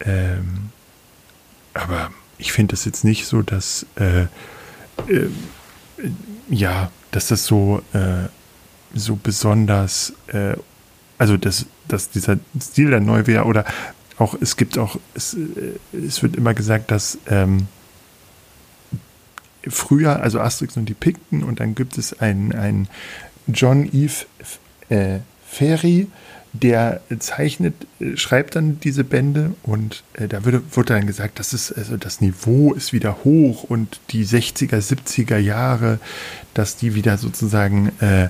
Ähm, 0.00 0.70
aber 1.74 2.10
ich 2.38 2.52
finde 2.52 2.72
das 2.72 2.84
jetzt 2.84 3.04
nicht 3.04 3.26
so, 3.26 3.42
dass 3.42 3.86
äh, 3.96 4.22
äh, 4.22 4.28
ja, 6.48 6.90
dass 7.10 7.28
das 7.28 7.44
so 7.44 7.82
äh, 7.92 8.28
so 8.94 9.16
besonders, 9.16 10.12
äh, 10.28 10.54
also 11.18 11.36
dass, 11.36 11.66
dass 11.88 12.10
dieser 12.10 12.38
Stil 12.60 12.90
dann 12.90 13.04
neu 13.04 13.26
wäre 13.26 13.44
oder 13.44 13.64
auch, 14.18 14.34
es 14.40 14.56
gibt 14.56 14.78
auch, 14.78 14.98
es, 15.14 15.34
äh, 15.34 15.96
es 15.96 16.22
wird 16.22 16.36
immer 16.36 16.54
gesagt, 16.54 16.90
dass 16.90 17.18
ähm, 17.28 17.68
früher, 19.66 20.20
also 20.22 20.40
Asterix 20.40 20.76
und 20.76 20.88
die 20.88 20.94
Pikten, 20.94 21.42
und 21.42 21.60
dann 21.60 21.74
gibt 21.74 21.98
es 21.98 22.18
einen, 22.20 22.52
einen 22.52 22.88
John 23.46 23.88
Eve 23.92 24.26
äh, 24.88 25.20
Ferry, 25.46 26.08
der 26.52 27.00
zeichnet, 27.18 27.74
äh, 28.00 28.16
schreibt 28.16 28.56
dann 28.56 28.80
diese 28.80 29.04
Bände 29.04 29.54
und 29.62 30.02
äh, 30.14 30.28
da 30.28 30.44
würde, 30.44 30.62
wurde 30.72 30.94
dann 30.94 31.06
gesagt, 31.06 31.38
das 31.38 31.52
ist, 31.52 31.72
also 31.72 31.96
das 31.96 32.20
Niveau 32.20 32.72
ist 32.72 32.92
wieder 32.92 33.18
hoch 33.24 33.64
und 33.64 34.00
die 34.10 34.24
60er, 34.24 34.78
70er 34.78 35.38
Jahre, 35.38 35.98
dass 36.54 36.76
die 36.76 36.94
wieder 36.94 37.18
sozusagen 37.18 37.92
äh, 38.00 38.28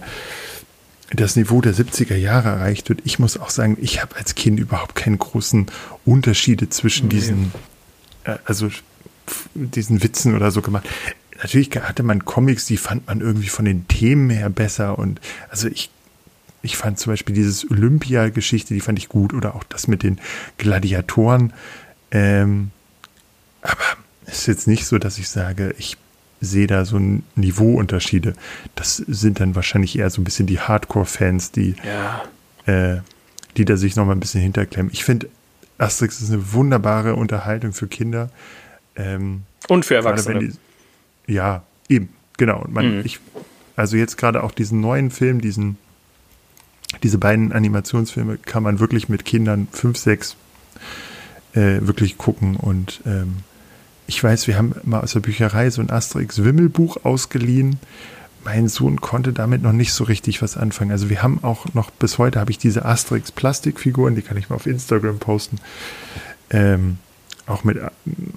das 1.10 1.36
Niveau 1.36 1.60
der 1.60 1.74
70er 1.74 2.16
Jahre 2.16 2.48
erreicht 2.48 2.88
wird. 2.88 3.00
Ich 3.04 3.18
muss 3.18 3.38
auch 3.38 3.50
sagen, 3.50 3.78
ich 3.80 4.02
habe 4.02 4.16
als 4.16 4.34
Kind 4.34 4.60
überhaupt 4.60 4.94
keine 4.94 5.16
großen 5.16 5.66
Unterschiede 6.04 6.68
zwischen 6.68 7.08
nee. 7.08 7.14
diesen, 7.14 7.52
äh, 8.24 8.36
also 8.44 8.70
diesen 9.54 10.02
Witzen 10.02 10.34
oder 10.34 10.50
so 10.50 10.60
gemacht. 10.62 10.88
Natürlich 11.38 11.70
hatte 11.70 12.02
man 12.02 12.24
Comics, 12.24 12.66
die 12.66 12.76
fand 12.76 13.06
man 13.06 13.20
irgendwie 13.20 13.48
von 13.48 13.64
den 13.64 13.86
Themen 13.88 14.28
her 14.28 14.50
besser 14.50 14.98
und 14.98 15.20
also 15.50 15.68
ich 15.68 15.90
ich 16.60 16.76
fand 16.76 16.98
zum 16.98 17.12
Beispiel 17.12 17.36
dieses 17.36 17.70
Olympia-Geschichte, 17.70 18.74
die 18.74 18.80
fand 18.80 18.98
ich 18.98 19.08
gut 19.08 19.32
oder 19.32 19.54
auch 19.54 19.62
das 19.62 19.86
mit 19.86 20.02
den 20.02 20.20
Gladiatoren. 20.58 21.52
Ähm, 22.10 22.72
aber 23.62 23.84
es 24.26 24.40
ist 24.40 24.46
jetzt 24.46 24.66
nicht 24.66 24.84
so, 24.84 24.98
dass 24.98 25.18
ich 25.18 25.28
sage, 25.28 25.74
ich 25.78 25.96
sehe 26.40 26.66
da 26.66 26.84
so 26.84 26.96
ein 26.96 27.24
Niveauunterschiede. 27.36 28.34
Das 28.74 28.96
sind 28.96 29.40
dann 29.40 29.54
wahrscheinlich 29.54 29.98
eher 29.98 30.10
so 30.10 30.20
ein 30.20 30.24
bisschen 30.24 30.46
die 30.46 30.60
Hardcore-Fans, 30.60 31.52
die, 31.52 31.74
ja. 31.84 32.22
äh, 32.72 33.00
die 33.56 33.64
da 33.64 33.76
sich 33.76 33.96
nochmal 33.96 34.16
ein 34.16 34.20
bisschen 34.20 34.40
hinterklemmen. 34.40 34.92
Ich 34.92 35.04
finde, 35.04 35.28
Asterix 35.78 36.20
ist 36.20 36.30
eine 36.30 36.52
wunderbare 36.52 37.14
Unterhaltung 37.14 37.72
für 37.72 37.88
Kinder. 37.88 38.30
Ähm, 38.96 39.42
Und 39.68 39.84
für 39.84 39.96
Erwachsene. 39.96 40.40
Die, 41.26 41.32
ja, 41.32 41.62
eben, 41.88 42.08
genau. 42.36 42.64
Man, 42.68 42.98
mhm. 42.98 43.02
ich, 43.04 43.20
also 43.76 43.96
jetzt 43.96 44.16
gerade 44.16 44.42
auch 44.42 44.52
diesen 44.52 44.80
neuen 44.80 45.10
Film, 45.10 45.40
diesen 45.40 45.76
diese 47.02 47.18
beiden 47.18 47.52
Animationsfilme 47.52 48.38
kann 48.38 48.62
man 48.62 48.80
wirklich 48.80 49.08
mit 49.08 49.24
Kindern 49.24 49.68
fünf, 49.70 49.98
sechs 49.98 50.36
äh, 51.52 51.80
wirklich 51.80 52.18
gucken. 52.18 52.56
Und 52.56 53.00
ähm, 53.06 53.36
ich 54.08 54.24
weiß, 54.24 54.46
wir 54.46 54.56
haben 54.56 54.74
mal 54.84 55.00
aus 55.00 55.12
der 55.12 55.20
Bücherei 55.20 55.68
so 55.68 55.82
ein 55.82 55.90
Asterix-Wimmelbuch 55.90 57.04
ausgeliehen. 57.04 57.78
Mein 58.42 58.68
Sohn 58.68 59.02
konnte 59.02 59.34
damit 59.34 59.62
noch 59.62 59.72
nicht 59.72 59.92
so 59.92 60.04
richtig 60.04 60.40
was 60.40 60.56
anfangen. 60.56 60.90
Also 60.90 61.10
wir 61.10 61.22
haben 61.22 61.44
auch 61.44 61.66
noch, 61.74 61.90
bis 61.90 62.16
heute 62.16 62.40
habe 62.40 62.50
ich 62.50 62.56
diese 62.56 62.86
Asterix-Plastikfiguren, 62.86 64.14
die 64.14 64.22
kann 64.22 64.38
ich 64.38 64.48
mal 64.48 64.56
auf 64.56 64.66
Instagram 64.66 65.18
posten. 65.18 65.58
Ähm, 66.48 66.96
auch 67.46 67.64
mit, 67.64 67.78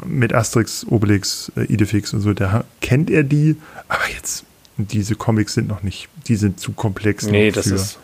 mit 0.05 0.33
Asterix, 0.33 0.85
Obelix, 0.87 1.53
äh, 1.55 1.63
Idefix 1.63 2.13
und 2.13 2.19
so, 2.19 2.33
da 2.33 2.65
kennt 2.81 3.09
er 3.09 3.23
die, 3.23 3.55
aber 3.87 4.03
jetzt, 4.13 4.43
diese 4.75 5.15
Comics 5.15 5.53
sind 5.53 5.69
noch 5.69 5.83
nicht, 5.83 6.09
die 6.27 6.35
sind 6.35 6.59
zu 6.59 6.73
komplex. 6.73 7.27
Nee, 7.27 7.51
das 7.51 7.67
ist 7.67 7.97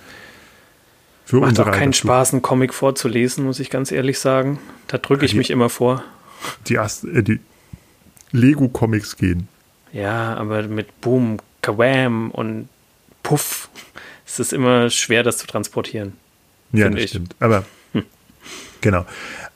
für 1.26 1.41
Macht 1.41 1.59
auch 1.59 1.72
keinen 1.72 1.91
Spaß, 1.91 2.32
einen 2.32 2.41
Comic 2.41 2.74
vorzulesen, 2.74 3.43
muss 3.43 3.59
ich 3.59 3.70
ganz 3.70 3.91
ehrlich 3.91 4.20
sagen. 4.20 4.59
Da 4.88 4.97
drücke 4.97 5.26
ich 5.26 5.32
die, 5.32 5.38
mich 5.38 5.49
immer 5.49 5.70
vor. 5.70 6.01
Die, 6.68 6.76
äh, 6.76 7.24
die 7.24 7.41
Lego-Comics 8.32 9.17
gehen. 9.17 9.47
Ja, 9.93 10.36
aber 10.36 10.63
mit 10.63 11.01
Boom, 11.01 11.38
Kawam 11.61 12.32
und 12.32 12.69
Puff 13.23 13.69
ist 14.25 14.39
es 14.39 14.53
immer 14.53 14.89
schwer, 14.89 15.23
das 15.23 15.38
zu 15.38 15.47
transportieren. 15.47 16.13
Ja, 16.73 16.89
das 16.89 17.01
ich. 17.01 17.09
stimmt. 17.11 17.36
Aber 17.39 17.65
hm. 17.93 18.03
genau. 18.82 19.05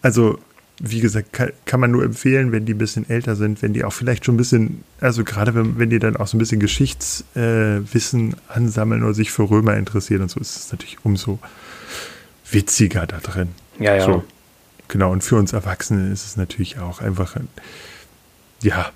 Also, 0.01 0.39
wie 0.79 0.99
gesagt, 0.99 1.33
kann, 1.33 1.51
kann, 1.65 1.79
man 1.79 1.91
nur 1.91 2.03
empfehlen, 2.03 2.51
wenn 2.51 2.65
die 2.65 2.73
ein 2.73 2.79
bisschen 2.79 3.07
älter 3.09 3.35
sind, 3.35 3.61
wenn 3.61 3.73
die 3.73 3.83
auch 3.83 3.93
vielleicht 3.93 4.25
schon 4.25 4.35
ein 4.35 4.37
bisschen, 4.37 4.83
also 4.99 5.23
gerade 5.23 5.53
wenn, 5.53 5.77
wenn 5.77 5.89
die 5.89 5.99
dann 5.99 6.15
auch 6.17 6.27
so 6.27 6.37
ein 6.37 6.39
bisschen 6.39 6.59
Geschichtswissen 6.59 8.31
äh, 8.31 8.35
ansammeln 8.47 9.03
oder 9.03 9.13
sich 9.13 9.31
für 9.31 9.43
Römer 9.49 9.77
interessieren 9.77 10.23
und 10.23 10.31
so, 10.31 10.39
ist 10.39 10.55
es 10.55 10.71
natürlich 10.71 10.97
umso 11.03 11.39
witziger 12.49 13.05
da 13.05 13.19
drin. 13.19 13.49
Ja, 13.79 13.95
ja. 13.95 14.05
So, 14.05 14.23
genau, 14.87 15.11
und 15.11 15.23
für 15.23 15.35
uns 15.35 15.53
Erwachsene 15.53 16.11
ist 16.11 16.25
es 16.25 16.37
natürlich 16.37 16.79
auch 16.79 16.99
einfach, 17.01 17.35
ein, 17.35 17.47
ja. 18.61 18.91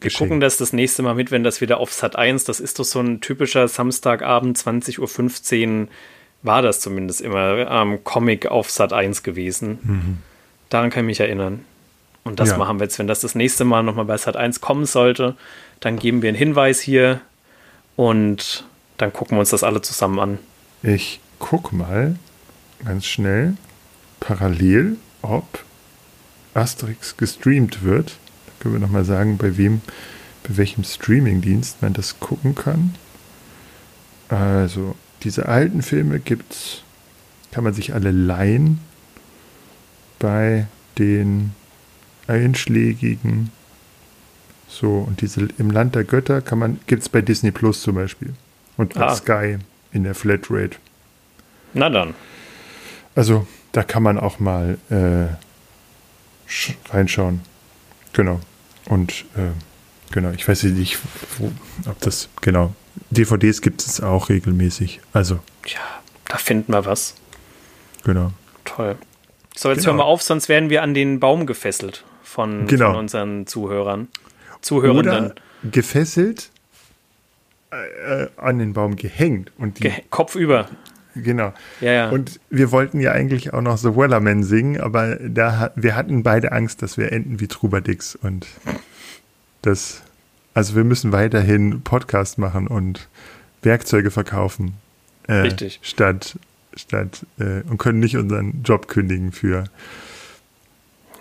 Wir 0.00 0.08
Geschenk. 0.08 0.30
gucken 0.30 0.40
das 0.40 0.56
das 0.56 0.72
nächste 0.72 1.02
Mal 1.02 1.14
mit, 1.14 1.30
wenn 1.30 1.44
das 1.44 1.60
wieder 1.60 1.78
auf 1.78 1.92
Sat 1.92 2.16
1, 2.16 2.44
das 2.44 2.58
ist 2.58 2.78
doch 2.78 2.84
so 2.84 3.00
ein 3.00 3.20
typischer 3.20 3.68
Samstagabend, 3.68 4.56
20.15 4.56 5.82
Uhr, 5.82 5.88
war 6.42 6.62
das 6.62 6.80
zumindest 6.80 7.20
immer, 7.20 7.70
ähm, 7.70 8.02
Comic 8.02 8.46
auf 8.46 8.70
Sat 8.70 8.94
1 8.94 9.22
gewesen. 9.22 9.78
Mhm. 9.82 10.18
Daran 10.70 10.88
kann 10.90 11.04
ich 11.04 11.06
mich 11.06 11.20
erinnern. 11.20 11.64
Und 12.24 12.40
das 12.40 12.50
ja. 12.50 12.56
machen 12.56 12.78
wir 12.78 12.84
jetzt, 12.84 12.98
wenn 12.98 13.06
das 13.06 13.20
das 13.20 13.34
nächste 13.34 13.64
Mal 13.64 13.82
nochmal 13.82 14.04
bei 14.06 14.16
Sat 14.16 14.36
1 14.36 14.60
kommen 14.60 14.86
sollte, 14.86 15.36
dann 15.80 15.98
geben 15.98 16.22
wir 16.22 16.28
einen 16.28 16.38
Hinweis 16.38 16.80
hier 16.80 17.20
und 17.96 18.64
dann 18.96 19.12
gucken 19.12 19.36
wir 19.36 19.40
uns 19.40 19.50
das 19.50 19.64
alle 19.64 19.82
zusammen 19.82 20.18
an. 20.18 20.38
Ich 20.82 21.20
guck 21.38 21.72
mal, 21.72 22.16
ganz 22.84 23.06
schnell 23.06 23.54
parallel, 24.20 24.96
ob 25.22 25.64
Asterix 26.54 27.16
gestreamt 27.16 27.82
wird. 27.82 28.16
Können 28.60 28.74
wir 28.74 28.80
nochmal 28.80 29.04
sagen, 29.04 29.38
bei 29.38 29.56
wem, 29.56 29.80
bei 30.46 30.56
welchem 30.56 30.84
Streamingdienst 30.84 31.82
man 31.82 31.92
das 31.92 32.20
gucken 32.20 32.54
kann. 32.54 32.94
Also, 34.28 34.94
diese 35.22 35.48
alten 35.48 35.82
Filme 35.82 36.20
gibt's, 36.20 36.82
kann 37.50 37.64
man 37.64 37.74
sich 37.74 37.94
alle 37.94 38.10
leihen 38.10 38.78
bei 40.18 40.66
den 40.98 41.52
einschlägigen. 42.28 43.50
So, 44.68 44.98
und 44.98 45.20
diese 45.20 45.48
im 45.58 45.70
Land 45.70 45.96
der 45.96 46.04
Götter 46.04 46.40
kann 46.40 46.60
man, 46.60 46.78
gibt 46.86 47.02
es 47.02 47.08
bei 47.08 47.22
Disney 47.22 47.50
Plus 47.50 47.82
zum 47.82 47.96
Beispiel. 47.96 48.34
Und 48.76 48.94
bei 48.94 49.06
ah. 49.06 49.14
Sky 49.14 49.58
in 49.92 50.04
der 50.04 50.14
Flatrate. 50.14 50.76
Na 51.74 51.90
dann. 51.90 52.14
Also 53.14 53.46
da 53.72 53.82
kann 53.82 54.02
man 54.02 54.18
auch 54.18 54.38
mal 54.38 54.78
äh, 54.90 55.26
reinschauen. 56.92 57.40
Genau. 58.12 58.40
Und 58.90 59.24
äh, 59.36 59.52
genau, 60.10 60.30
ich 60.32 60.46
weiß 60.46 60.64
nicht, 60.64 60.98
wo, 61.38 61.52
ob 61.88 61.98
das, 62.00 62.28
genau. 62.40 62.74
DVDs 63.10 63.62
gibt 63.62 63.82
es 63.82 64.00
auch 64.00 64.28
regelmäßig. 64.28 65.00
Also. 65.12 65.36
Ja, 65.66 65.78
da 66.28 66.36
finden 66.36 66.72
wir 66.72 66.84
was. 66.84 67.14
Genau. 68.04 68.32
Toll. 68.64 68.96
So, 69.56 69.68
jetzt 69.68 69.78
genau. 69.78 69.88
hören 69.88 69.96
wir 69.98 70.04
auf, 70.06 70.22
sonst 70.22 70.48
werden 70.48 70.70
wir 70.70 70.82
an 70.82 70.94
den 70.94 71.20
Baum 71.20 71.46
gefesselt 71.46 72.04
von, 72.24 72.66
genau. 72.66 72.90
von 72.90 72.96
unseren 72.96 73.46
Zuhörern. 73.46 74.08
Zuhörenden. 74.60 75.26
Oder 75.26 75.34
gefesselt, 75.70 76.50
äh, 77.70 78.26
an 78.36 78.58
den 78.58 78.72
Baum 78.72 78.96
gehängt. 78.96 79.52
Und 79.56 79.78
die, 79.78 79.84
Ge 79.84 79.92
Kopf 80.10 80.34
über. 80.34 80.68
Genau. 81.14 81.52
Ja, 81.80 81.92
ja. 81.92 82.10
Und 82.10 82.40
wir 82.50 82.70
wollten 82.72 83.00
ja 83.00 83.12
eigentlich 83.12 83.52
auch 83.52 83.62
noch 83.62 83.78
The 83.78 83.96
Wellerman 83.96 84.42
singen, 84.42 84.80
aber 84.80 85.16
da 85.16 85.72
wir 85.74 85.96
hatten 85.96 86.22
beide 86.22 86.52
Angst, 86.52 86.82
dass 86.82 86.96
wir 86.96 87.12
enden 87.12 87.40
wie 87.40 87.48
Trubadix 87.48 88.14
und 88.14 88.46
das, 89.62 90.02
also 90.54 90.76
wir 90.76 90.84
müssen 90.84 91.12
weiterhin 91.12 91.82
Podcast 91.82 92.38
machen 92.38 92.66
und 92.66 93.08
Werkzeuge 93.62 94.10
verkaufen. 94.10 94.74
Äh, 95.26 95.34
Richtig. 95.34 95.80
Statt, 95.82 96.38
statt, 96.74 97.26
äh, 97.38 97.62
und 97.68 97.78
können 97.78 98.00
nicht 98.00 98.16
unseren 98.16 98.62
Job 98.62 98.88
kündigen 98.88 99.32
für 99.32 99.64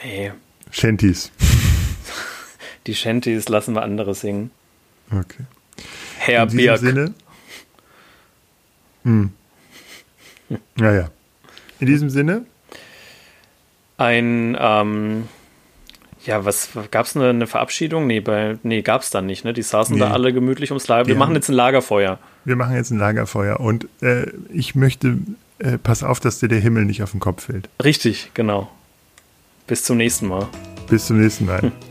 nee. 0.03 0.31
Shanties. 0.71 1.31
Die 2.87 2.95
Shanties 2.95 3.49
lassen 3.49 3.75
wir 3.75 3.81
andere 3.81 4.15
singen. 4.15 4.51
Okay. 5.11 5.45
Herr 6.17 6.43
In 6.43 6.57
Birk. 6.57 6.79
Sinne. 6.79 7.13
Mh. 9.03 9.29
Ja, 10.77 10.93
ja. 10.93 11.09
In 11.79 11.87
diesem 11.87 12.09
Sinne? 12.09 12.45
Ein, 13.97 14.57
ähm, 14.59 15.27
ja, 16.25 16.45
was 16.45 16.69
gab 16.91 17.05
es 17.05 17.15
eine, 17.15 17.29
eine, 17.29 17.47
Verabschiedung? 17.47 18.07
Nee, 18.07 18.19
bei, 18.19 18.57
nee 18.63 18.81
gab 18.81 19.01
es 19.01 19.09
dann 19.09 19.25
nicht, 19.25 19.45
ne? 19.45 19.53
Die 19.53 19.61
saßen 19.61 19.95
nee. 19.95 20.01
da 20.01 20.11
alle 20.11 20.33
gemütlich 20.33 20.71
ums 20.71 20.87
Lager. 20.87 21.07
Wir 21.07 21.15
machen 21.15 21.35
jetzt 21.35 21.49
ein 21.49 21.55
Lagerfeuer. 21.55 22.19
Wir 22.45 22.55
machen 22.55 22.75
jetzt 22.75 22.91
ein 22.91 22.97
Lagerfeuer 22.97 23.59
und 23.59 23.87
äh, 24.01 24.27
ich 24.51 24.75
möchte, 24.75 25.17
äh, 25.59 25.77
pass 25.77 26.03
auf, 26.03 26.19
dass 26.19 26.39
dir 26.39 26.47
der 26.47 26.59
Himmel 26.59 26.85
nicht 26.85 27.03
auf 27.03 27.11
den 27.11 27.19
Kopf 27.19 27.45
fällt. 27.45 27.69
Richtig, 27.83 28.31
genau. 28.33 28.69
Bis 29.67 29.83
zum 29.83 29.97
nächsten 29.97 30.27
Mal. 30.27 30.47
Bis 30.89 31.07
zum 31.07 31.19
nächsten 31.19 31.45
Mal. 31.45 31.71